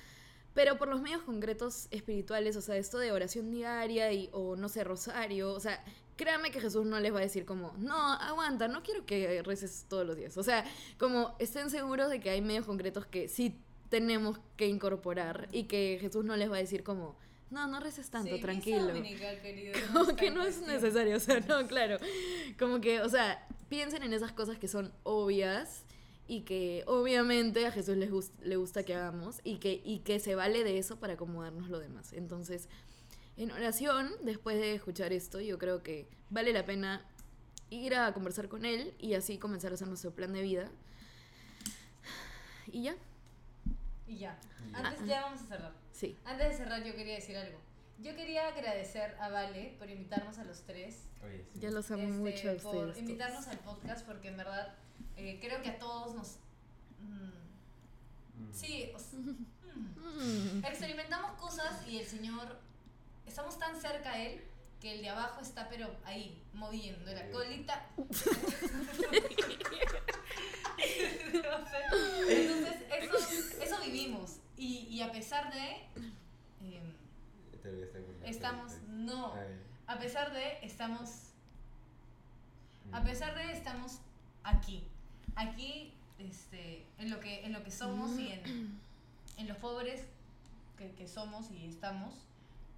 [0.54, 4.70] Pero por los medios concretos espirituales, o sea, esto de oración diaria y, o no
[4.70, 5.84] sé, rosario, o sea,
[6.16, 9.86] créanme que Jesús no les va a decir como, no, aguanta, no quiero que reces
[9.90, 10.38] todos los días.
[10.38, 10.66] O sea,
[10.98, 13.60] como estén seguros de que hay medios concretos que sí
[13.96, 17.16] tenemos que incorporar y que Jesús no les va a decir como,
[17.50, 18.92] no, no reces tanto, Sí, tranquilo.
[18.92, 21.98] querido, Como que no es necesario, o sea, no, claro.
[22.60, 25.86] Como que, o sea, piensen en esas cosas que son obvias
[26.28, 30.66] y que obviamente a Jesús le gusta que hagamos y que, y que se vale
[30.66, 32.12] de eso para acomodarnos lo demás.
[32.12, 32.68] Entonces,
[33.38, 37.02] en oración, después de escuchar esto, yo creo que vale la pena
[37.70, 40.70] ir a conversar con Él y así comenzar a hacer nuestro plan de vida.
[42.74, 42.96] Y ya,
[44.08, 44.38] Y ya.
[44.74, 45.74] Antes ya vamos a cerrar.
[45.92, 46.18] sí.
[46.26, 47.60] Antes de cerrar, yo quería decir algo.
[48.00, 51.04] Yo quería agradecer a Vale por invitarnos a los tres.
[51.24, 51.60] Oye, sí.
[51.60, 52.62] Ya los amo este, mucho a por ustedes.
[52.72, 52.98] todos.
[52.98, 54.74] invitarnos al podcast porque en verdad
[55.18, 56.38] eh, creo que a todos nos...
[57.00, 57.46] mm,
[58.38, 58.54] Mm.
[58.54, 59.00] sí, o
[59.76, 60.64] Mm.
[60.66, 62.60] experimentamos cosas y el Señor...
[63.26, 64.42] Estamos tan cerca a Él
[64.82, 67.88] que el de abajo está pero ahí, moviendo la colita.
[72.28, 73.18] Entonces, eso,
[73.64, 74.38] eso vivimos.
[74.58, 75.86] Y, y a pesar de...
[77.62, 78.74] la- estamos...
[78.88, 79.34] No.
[79.36, 79.94] Ah.
[79.94, 81.10] A pesar de, estamos...
[82.92, 83.06] A Mm.
[83.06, 83.98] pesar de, estamos
[84.44, 84.84] aquí.
[85.36, 88.80] Aquí, este, en lo que, en lo que somos y en,
[89.38, 90.06] en los pobres
[90.78, 92.14] que, que somos y estamos,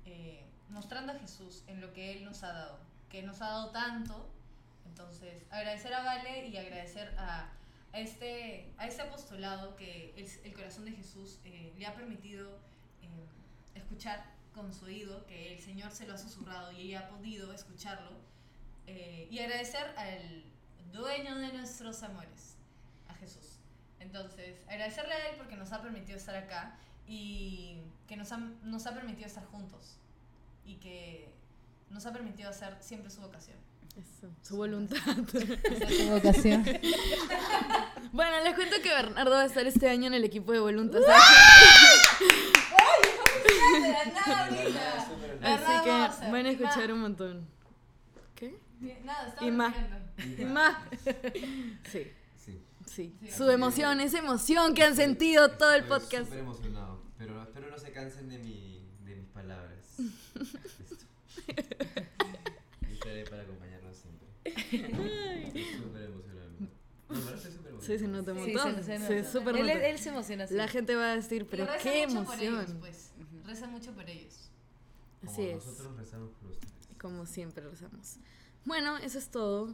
[0.05, 2.79] eh, mostrando a Jesús en lo que Él nos ha dado.
[3.09, 4.29] Que nos ha dado tanto.
[4.85, 7.49] Entonces, agradecer a Vale y agradecer a,
[7.93, 12.57] a este, a este apostolado que el, el corazón de Jesús eh, le ha permitido
[13.01, 13.27] eh,
[13.75, 17.53] escuchar con su oído, que el Señor se lo ha susurrado y ella ha podido
[17.53, 18.11] escucharlo.
[18.87, 20.43] Eh, y agradecer al
[20.91, 22.55] dueño de nuestros amores,
[23.07, 23.59] a Jesús.
[23.99, 28.87] Entonces, agradecerle a Él porque nos ha permitido estar acá y que nos ha, nos
[28.87, 29.99] ha permitido estar juntos
[30.67, 31.33] y que
[31.89, 33.57] nos ha permitido hacer siempre su vocación.
[33.95, 34.97] Eso, su voluntad.
[35.27, 36.63] Su vocación.
[38.13, 41.01] Bueno, les cuento que Bernardo va a estar este año en el equipo de Voluntas.
[43.81, 45.07] De la nada ahorita.
[45.09, 47.47] Súper Así que van a escuchar un montón.
[48.33, 48.59] ¿Qué?
[49.03, 49.75] Nada, Y más.
[50.37, 50.77] Y más.
[51.91, 52.61] Sí, Sí.
[52.85, 53.15] sí.
[53.19, 53.31] Sí.
[53.31, 56.23] Su emoción, esa emoción que han sentido todo el Estoy podcast.
[56.25, 59.76] Súper emocionado, pero espero no se cansen de, mi, de mis palabras.
[59.97, 61.05] Listo.
[62.91, 64.27] Estaré para acompañarlos siempre.
[65.47, 66.49] Estoy súper emocionado.
[66.59, 66.67] No,
[67.09, 67.81] pero estoy súper emocionado.
[67.81, 68.75] Sí, se nota un Sí, montón.
[68.75, 69.31] se- se Sí, nota.
[69.31, 69.87] súper él, nota.
[69.87, 70.53] él se emociona así.
[70.55, 72.79] La gente va a decir, pero reza qué mucho por ellos, emoción.
[72.79, 73.11] pues.
[73.45, 74.49] Reza mucho por ellos.
[75.21, 75.65] Como Así es.
[75.65, 76.73] Nosotros rezamos por ustedes.
[76.99, 78.17] Como siempre rezamos.
[78.65, 79.73] Bueno, eso es todo.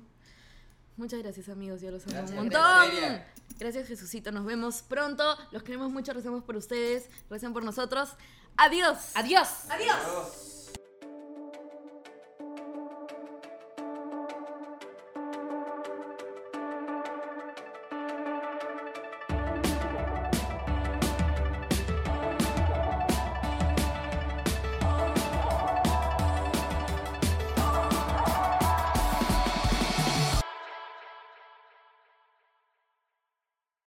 [0.95, 3.23] Muchas gracias amigos, yo los amo Gracias, un gracias, montón.
[3.59, 5.37] Gracias Jesucito, nos vemos pronto.
[5.51, 8.09] Los queremos mucho, rezamos por ustedes, recen por nosotros.
[8.57, 8.97] Adiós.
[9.15, 9.47] Adiós.
[9.69, 10.52] ¡Adiós!